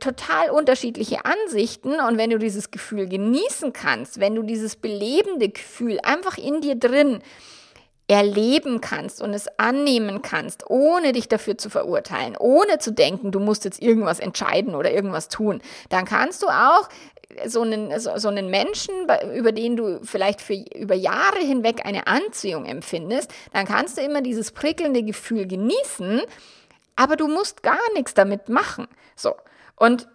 total 0.00 0.50
unterschiedliche 0.50 1.24
Ansichten 1.24 2.00
und 2.00 2.18
wenn 2.18 2.30
du 2.30 2.38
dieses 2.38 2.70
Gefühl 2.70 3.08
genießen 3.08 3.72
kannst, 3.72 4.18
wenn 4.18 4.34
du 4.34 4.42
dieses 4.42 4.76
belebende 4.76 5.48
Gefühl 5.48 6.00
einfach 6.02 6.36
in 6.36 6.60
dir 6.60 6.74
drin 6.74 7.20
erleben 8.08 8.80
kannst 8.80 9.22
und 9.22 9.32
es 9.32 9.46
annehmen 9.58 10.20
kannst, 10.20 10.68
ohne 10.68 11.12
dich 11.12 11.28
dafür 11.28 11.56
zu 11.56 11.70
verurteilen, 11.70 12.36
ohne 12.36 12.78
zu 12.78 12.92
denken, 12.92 13.30
du 13.30 13.38
musst 13.38 13.64
jetzt 13.64 13.80
irgendwas 13.80 14.18
entscheiden 14.18 14.74
oder 14.74 14.92
irgendwas 14.92 15.28
tun, 15.28 15.62
dann 15.88 16.04
kannst 16.04 16.42
du 16.42 16.48
auch 16.48 16.88
so 17.46 17.62
einen, 17.62 17.98
so, 17.98 18.28
einen 18.28 18.50
Menschen, 18.50 18.94
über 19.34 19.52
den 19.52 19.76
du 19.76 20.00
vielleicht 20.02 20.40
für, 20.40 20.54
über 20.54 20.94
Jahre 20.94 21.38
hinweg 21.38 21.86
eine 21.86 22.06
Anziehung 22.06 22.66
empfindest, 22.66 23.32
dann 23.52 23.64
kannst 23.66 23.96
du 23.96 24.02
immer 24.02 24.20
dieses 24.20 24.50
prickelnde 24.50 25.02
Gefühl 25.02 25.46
genießen, 25.46 26.20
aber 26.96 27.16
du 27.16 27.28
musst 27.28 27.62
gar 27.62 27.80
nichts 27.94 28.12
damit 28.12 28.48
machen. 28.48 28.86
So. 29.16 29.34
Und 29.76 30.06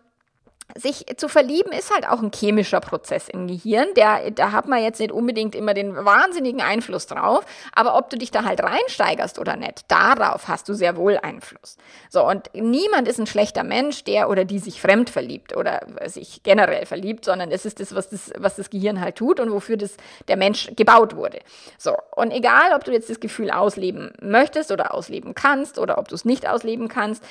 sich 0.75 1.05
zu 1.17 1.29
verlieben 1.29 1.71
ist 1.71 1.93
halt 1.93 2.07
auch 2.07 2.21
ein 2.21 2.31
chemischer 2.33 2.79
Prozess 2.81 3.29
im 3.29 3.47
Gehirn. 3.47 3.87
Der, 3.95 4.31
da 4.31 4.51
hat 4.51 4.67
man 4.67 4.83
jetzt 4.83 4.99
nicht 4.99 5.11
unbedingt 5.11 5.55
immer 5.55 5.73
den 5.73 5.95
wahnsinnigen 5.95 6.61
Einfluss 6.61 7.07
drauf. 7.07 7.45
Aber 7.73 7.97
ob 7.97 8.09
du 8.09 8.17
dich 8.17 8.31
da 8.31 8.43
halt 8.43 8.61
reinsteigerst 8.61 9.39
oder 9.39 9.55
nicht, 9.55 9.89
darauf 9.89 10.47
hast 10.47 10.67
du 10.67 10.73
sehr 10.73 10.97
wohl 10.97 11.17
Einfluss. 11.17 11.77
So, 12.09 12.27
und 12.27 12.49
niemand 12.53 13.07
ist 13.07 13.19
ein 13.19 13.27
schlechter 13.27 13.63
Mensch, 13.63 14.03
der 14.03 14.29
oder 14.29 14.45
die 14.45 14.59
sich 14.59 14.81
fremd 14.81 15.09
verliebt 15.09 15.55
oder 15.55 15.81
sich 16.05 16.43
generell 16.43 16.85
verliebt, 16.85 17.25
sondern 17.25 17.51
es 17.51 17.65
ist 17.65 17.79
das, 17.79 17.95
was 17.95 18.09
das, 18.09 18.31
was 18.37 18.57
das 18.57 18.69
Gehirn 18.69 18.99
halt 18.99 19.15
tut 19.15 19.39
und 19.39 19.51
wofür 19.51 19.77
das, 19.77 19.95
der 20.27 20.37
Mensch 20.37 20.69
gebaut 20.75 21.15
wurde. 21.15 21.39
So, 21.77 21.95
und 22.15 22.31
egal, 22.31 22.73
ob 22.75 22.83
du 22.83 22.91
jetzt 22.91 23.09
das 23.09 23.19
Gefühl 23.19 23.51
ausleben 23.51 24.11
möchtest 24.21 24.71
oder 24.71 24.93
ausleben 24.93 25.33
kannst 25.33 25.79
oder 25.79 25.97
ob 25.97 26.09
du 26.09 26.15
es 26.15 26.25
nicht 26.25 26.47
ausleben 26.47 26.87
kannst, 26.87 27.23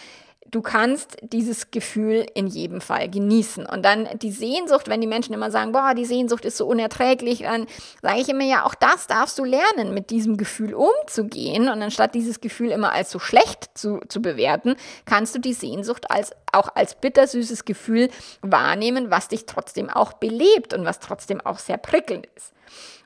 du 0.51 0.63
kannst 0.63 1.17
dieses 1.23 1.71
Gefühl 1.71 2.27
in 2.35 2.47
jedem 2.47 2.81
Fall 2.81 3.09
genießen. 3.09 3.67
Und 3.67 3.85
dann 3.85 4.09
die 4.21 4.31
Sehnsucht, 4.31 4.89
wenn 4.89 5.01
die 5.01 5.07
Menschen 5.07 5.35
immer 5.35 5.51
sagen, 5.51 5.73
boah, 5.73 5.95
die 5.95 6.05
Sehnsucht 6.05 6.45
ist 6.45 6.57
so 6.57 6.67
unerträglich, 6.67 7.41
dann 7.41 7.67
sage 8.03 8.21
ich 8.21 8.29
immer, 8.29 8.45
ja, 8.45 8.65
auch 8.65 8.75
das 8.75 9.07
darfst 9.07 9.39
du 9.39 9.45
lernen, 9.45 9.95
mit 9.95 10.11
diesem 10.11 10.37
Gefühl 10.37 10.75
umzugehen. 10.75 11.69
Und 11.69 11.83
anstatt 11.83 12.15
dieses 12.15 12.41
Gefühl 12.41 12.71
immer 12.71 12.93
als 12.93 13.11
so 13.11 13.19
schlecht 13.19 13.71
zu, 13.75 14.01
zu 14.09 14.23
bewerten, 14.23 14.77
kannst 15.05 15.35
du 15.35 15.39
die 15.39 15.55
Sehnsucht 15.55 16.11
als, 16.11 16.33
auch 16.53 16.69
als 16.75 16.95
bittersüßes 16.95 17.65
Gefühl 17.65 18.09
wahrnehmen, 18.43 19.11
was 19.11 19.29
dich 19.29 19.47
trotzdem 19.47 19.91
auch 19.91 20.15
belebt 20.15 20.75
und 20.75 20.85
was 20.85 21.01
trotzdem 21.01 21.41
auch 21.41 21.59
sehr 21.59 21.79
prickelnd 21.79 22.27
ist. 22.37 22.53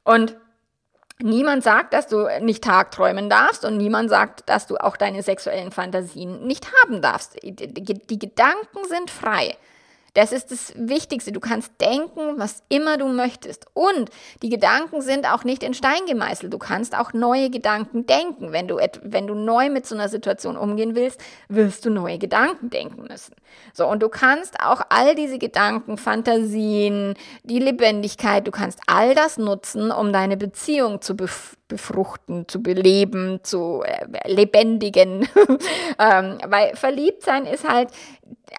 Und 0.05 0.37
Niemand 1.23 1.63
sagt, 1.63 1.93
dass 1.93 2.07
du 2.07 2.27
nicht 2.41 2.65
tagträumen 2.65 3.29
darfst 3.29 3.65
und 3.65 3.77
niemand 3.77 4.11
sagt, 4.11 4.49
dass 4.49 4.67
du 4.67 4.77
auch 4.77 4.97
deine 4.97 5.23
sexuellen 5.23 5.71
Fantasien 5.71 6.47
nicht 6.47 6.69
haben 6.83 7.03
darfst. 7.03 7.37
Die, 7.43 8.19
Gedanken 8.19 8.85
sind 8.89 9.11
frei. 9.11 9.57
Das 10.15 10.33
ist 10.33 10.51
das 10.51 10.73
Wichtigste. 10.77 11.33
Du 11.33 11.41
kannst 11.41 11.73
denken, 11.81 12.39
was 12.39 12.63
immer 12.69 12.97
du 12.97 13.09
möchtest. 13.09 13.67
Und 13.75 14.11
die 14.43 14.49
Gedanken 14.49 15.03
sind 15.03 15.27
auch 15.27 15.45
nicht 15.45 15.63
in 15.63 15.75
Stein 15.75 16.07
gemeißelt. 16.07 16.53
Du 16.53 16.59
kannst 16.59 16.97
auch 16.97 17.13
neue 17.13 17.51
Gedanken 17.51 18.07
denken. 18.07 18.53
Wenn 18.53 18.69
du, 18.69 18.79
wenn 19.03 19.27
du 19.27 19.35
neu 19.35 19.71
mit 19.71 19.87
so 19.87 19.95
einer 19.95 20.09
Situation 20.09 20.57
umgehen 20.57 20.95
willst, 20.95 21.21
wirst 21.49 21.85
du 21.85 21.91
neue 21.91 22.19
Gedanken 22.19 22.71
denken 22.71 23.07
müssen. 23.09 23.35
So, 23.73 23.87
und 23.87 24.03
du 24.03 24.09
kannst 24.09 24.61
auch 24.61 24.81
all 24.89 25.15
diese 25.15 25.39
Gedanken, 25.39 25.97
Fantasien, 25.97 27.15
die 27.45 27.59
Lebendigkeit, 27.59 28.47
du 28.47 28.51
kannst 28.51 28.81
all 28.87 29.15
das 29.15 29.39
nutzen, 29.39 29.91
um 29.91 30.13
deine 30.13 30.37
Beziehung 30.37 31.01
zu, 31.01 31.15
befruchten, 31.71 32.47
zu 32.47 32.63
beleben, 32.63 33.41
zu 33.43 33.83
äh, 33.83 34.31
lebendigen. 34.31 35.27
ähm, 35.99 36.39
weil 36.47 36.77
verliebt 36.77 37.23
sein 37.23 37.47
ist 37.47 37.67
halt 37.67 37.89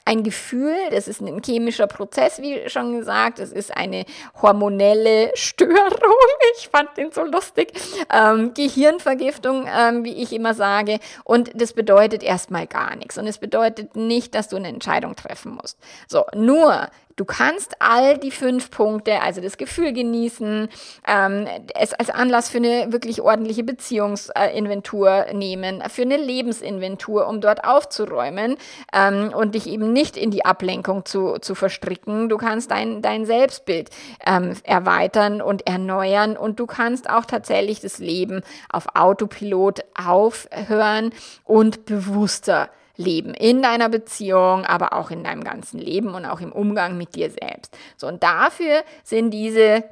ein 0.05 0.23
Gefühl, 0.23 0.75
das 0.89 1.07
ist 1.07 1.21
ein 1.21 1.41
chemischer 1.43 1.87
Prozess, 1.87 2.41
wie 2.41 2.67
schon 2.69 2.97
gesagt, 2.97 3.39
es 3.39 3.51
ist 3.51 3.75
eine 3.75 4.05
hormonelle 4.41 5.31
Störung, 5.35 5.77
ich 6.57 6.69
fand 6.69 6.95
den 6.97 7.11
so 7.11 7.23
lustig, 7.23 7.73
ähm, 8.11 8.53
Gehirnvergiftung, 8.53 9.67
ähm, 9.67 10.03
wie 10.03 10.13
ich 10.13 10.33
immer 10.33 10.53
sage, 10.53 10.99
und 11.23 11.51
das 11.53 11.73
bedeutet 11.73 12.23
erstmal 12.23 12.67
gar 12.67 12.95
nichts. 12.95 13.17
Und 13.17 13.27
es 13.27 13.37
bedeutet 13.37 13.95
nicht, 13.95 14.33
dass 14.33 14.47
du 14.47 14.55
eine 14.55 14.69
Entscheidung 14.69 15.15
treffen 15.15 15.55
musst. 15.61 15.77
So, 16.07 16.25
nur 16.33 16.87
Du 17.15 17.25
kannst 17.25 17.75
all 17.79 18.17
die 18.17 18.31
fünf 18.31 18.71
Punkte, 18.71 19.21
also 19.21 19.41
das 19.41 19.57
Gefühl 19.57 19.93
genießen, 19.93 20.69
ähm, 21.07 21.47
es 21.75 21.93
als 21.93 22.09
Anlass 22.09 22.49
für 22.49 22.57
eine 22.57 22.91
wirklich 22.91 23.21
ordentliche 23.21 23.63
Beziehungsinventur 23.63 25.27
nehmen, 25.33 25.83
für 25.89 26.03
eine 26.03 26.17
Lebensinventur, 26.17 27.27
um 27.27 27.41
dort 27.41 27.63
aufzuräumen 27.63 28.57
ähm, 28.93 29.33
und 29.35 29.55
dich 29.55 29.67
eben 29.67 29.93
nicht 29.93 30.17
in 30.17 30.31
die 30.31 30.45
Ablenkung 30.45 31.05
zu, 31.05 31.37
zu 31.39 31.55
verstricken. 31.55 32.29
Du 32.29 32.37
kannst 32.37 32.71
dein, 32.71 33.01
dein 33.01 33.25
Selbstbild 33.25 33.89
ähm, 34.25 34.53
erweitern 34.63 35.41
und 35.41 35.67
erneuern 35.67 36.37
und 36.37 36.59
du 36.59 36.65
kannst 36.65 37.09
auch 37.09 37.25
tatsächlich 37.25 37.79
das 37.81 37.99
Leben 37.99 38.41
auf 38.71 38.95
Autopilot 38.95 39.81
aufhören 39.95 41.11
und 41.45 41.85
bewusster 41.85 42.69
leben 43.01 43.33
in 43.33 43.61
deiner 43.61 43.89
Beziehung, 43.89 44.65
aber 44.65 44.93
auch 44.93 45.11
in 45.11 45.23
deinem 45.23 45.43
ganzen 45.43 45.79
Leben 45.79 46.13
und 46.13 46.25
auch 46.25 46.41
im 46.41 46.51
Umgang 46.51 46.97
mit 46.97 47.15
dir 47.15 47.29
selbst. 47.29 47.77
So, 47.97 48.07
und 48.07 48.23
dafür 48.23 48.83
sind 49.03 49.31
diese 49.31 49.83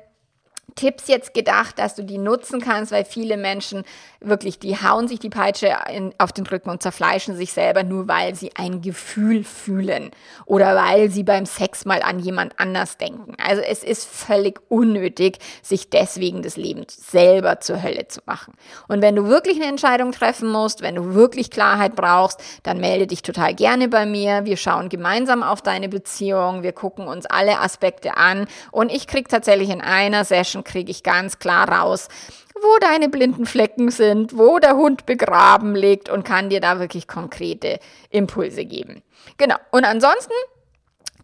Tipps 0.76 1.08
jetzt 1.08 1.34
gedacht, 1.34 1.80
dass 1.80 1.96
du 1.96 2.04
die 2.04 2.18
nutzen 2.18 2.62
kannst, 2.62 2.92
weil 2.92 3.06
viele 3.06 3.38
Menschen 3.38 3.84
wirklich, 4.22 4.60
die 4.60 4.78
hauen 4.78 5.08
sich 5.08 5.20
die 5.20 5.30
Peitsche 5.30 5.76
in, 5.94 6.14
auf 6.18 6.32
den 6.32 6.46
Rücken 6.46 6.70
und 6.70 6.84
zerfleischen 6.84 7.36
sich 7.36 7.54
selber 7.54 7.84
nur, 7.84 8.08
weil 8.08 8.36
sie 8.36 8.52
ein 8.56 8.82
Gefühl 8.82 9.44
fühlen 9.44 10.12
oder 10.46 10.76
weil 10.76 11.10
sie 11.10 11.24
beim 11.24 11.46
Sex 11.46 11.86
mal 11.86 12.02
an 12.02 12.20
jemand 12.20 12.60
anders 12.60 12.98
denken. 12.98 13.36
Also 13.44 13.62
es 13.62 13.84
ist 13.84 14.08
völlig 14.08 14.60
unnötig, 14.68 15.38
sich 15.62 15.90
deswegen 15.90 16.42
das 16.42 16.58
Leben 16.58 16.86
selber 16.90 17.60
zur 17.60 17.82
Hölle 17.82 18.08
zu 18.08 18.22
machen. 18.26 18.54
Und 18.88 19.02
wenn 19.02 19.16
du 19.16 19.28
wirklich 19.28 19.58
eine 19.58 19.70
Entscheidung 19.70 20.12
treffen 20.12 20.52
musst, 20.52 20.82
wenn 20.82 20.96
du 20.96 21.14
wirklich 21.14 21.50
Klarheit 21.50 21.96
brauchst, 21.96 22.42
dann 22.64 22.80
melde 22.80 23.08
dich 23.08 23.22
total 23.22 23.54
gerne 23.54 23.88
bei 23.88 24.06
mir. 24.06 24.46
Wir 24.46 24.58
schauen 24.58 24.90
gemeinsam 24.90 25.44
auf 25.44 25.62
deine 25.62 25.90
Beziehung, 25.90 26.64
wir 26.64 26.74
gucken 26.74 27.08
uns 27.08 27.26
alle 27.26 27.60
Aspekte 27.60 28.18
an 28.18 28.48
und 28.72 28.92
ich 28.92 29.08
krieg 29.08 29.30
tatsächlich 29.30 29.70
in 29.70 29.82
einer 29.82 30.26
Session 30.26 30.59
kriege 30.64 30.92
ich 30.92 31.04
ganz 31.04 31.40
klar 31.40 31.70
raus, 31.70 32.08
wo 32.56 32.78
deine 32.80 33.10
blinden 33.10 33.46
Flecken 33.46 33.90
sind, 33.90 34.38
wo 34.38 34.60
der 34.60 34.76
Hund 34.76 35.06
begraben 35.06 35.76
liegt 35.76 36.10
und 36.10 36.24
kann 36.24 36.50
dir 36.50 36.60
da 36.60 36.80
wirklich 36.80 37.08
konkrete 37.08 37.80
Impulse 38.10 38.66
geben. 38.66 39.02
Genau. 39.38 39.56
Und 39.72 39.86
ansonsten 39.86 40.34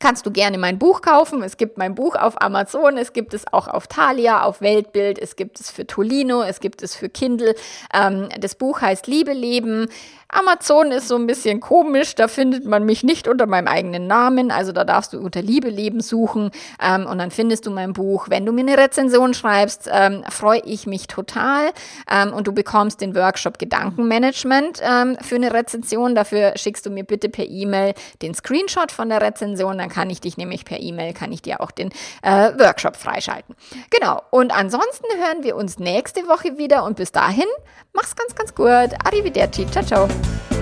kannst 0.05 0.27
du 0.27 0.29
gerne 0.29 0.59
mein 0.59 0.77
Buch 0.77 1.01
kaufen. 1.01 1.41
Es 1.41 1.57
gibt 1.57 1.79
mein 1.79 1.95
Buch 1.95 2.15
auf 2.15 2.39
Amazon, 2.39 2.95
es 2.99 3.11
gibt 3.11 3.33
es 3.33 3.51
auch 3.51 3.67
auf 3.67 3.87
Thalia, 3.87 4.43
auf 4.43 4.61
Weltbild, 4.61 5.17
es 5.17 5.35
gibt 5.35 5.59
es 5.59 5.71
für 5.71 5.87
Tolino, 5.87 6.43
es 6.43 6.59
gibt 6.59 6.83
es 6.83 6.93
für 6.93 7.09
Kindle. 7.09 7.55
Ähm, 7.91 8.29
das 8.39 8.53
Buch 8.53 8.81
heißt 8.81 9.07
Liebe 9.07 9.33
leben. 9.33 9.87
Amazon 10.27 10.91
ist 10.91 11.07
so 11.07 11.15
ein 11.15 11.27
bisschen 11.27 11.59
komisch, 11.59 12.15
da 12.15 12.27
findet 12.27 12.65
man 12.65 12.83
mich 12.83 13.03
nicht 13.03 13.27
unter 13.27 13.45
meinem 13.45 13.67
eigenen 13.67 14.07
Namen, 14.07 14.51
also 14.51 14.71
da 14.71 14.83
darfst 14.83 15.13
du 15.13 15.19
unter 15.19 15.41
Liebe 15.41 15.69
leben 15.69 16.01
suchen 16.01 16.51
ähm, 16.81 17.05
und 17.05 17.19
dann 17.19 17.31
findest 17.31 17.65
du 17.65 17.71
mein 17.71 17.93
Buch. 17.93 18.27
Wenn 18.29 18.45
du 18.45 18.51
mir 18.51 18.61
eine 18.61 18.77
Rezension 18.77 19.33
schreibst, 19.33 19.89
ähm, 19.91 20.23
freue 20.29 20.61
ich 20.65 20.87
mich 20.87 21.07
total 21.07 21.69
ähm, 22.11 22.33
und 22.33 22.47
du 22.47 22.53
bekommst 22.53 23.01
den 23.01 23.15
Workshop 23.15 23.59
Gedankenmanagement 23.59 24.81
ähm, 24.83 25.17
für 25.21 25.35
eine 25.35 25.53
Rezension. 25.53 26.15
Dafür 26.15 26.53
schickst 26.57 26.85
du 26.85 26.89
mir 26.89 27.03
bitte 27.03 27.29
per 27.29 27.45
E-Mail 27.47 27.93
den 28.21 28.33
Screenshot 28.33 28.91
von 28.91 29.09
der 29.09 29.21
Rezension, 29.21 29.77
dann 29.77 29.89
kann 29.95 30.09
ich 30.09 30.19
dich 30.19 30.35
nämlich 30.35 30.65
per 30.65 30.81
E-Mail, 30.81 31.13
kann 31.13 31.31
ich 31.31 31.41
dir 31.41 31.61
auch 31.61 31.71
den 31.71 31.89
äh, 32.21 32.51
Workshop 32.59 32.97
freischalten. 32.97 33.55
Genau, 33.89 34.21
und 34.29 34.51
ansonsten 34.51 35.05
hören 35.17 35.43
wir 35.43 35.55
uns 35.55 35.79
nächste 35.79 36.27
Woche 36.27 36.57
wieder 36.57 36.83
und 36.83 36.97
bis 36.97 37.13
dahin, 37.13 37.47
mach's 37.93 38.13
ganz, 38.15 38.35
ganz 38.35 38.53
gut. 38.53 38.93
Arrivederci, 39.05 39.65
ciao, 39.71 39.85
ciao. 39.85 40.54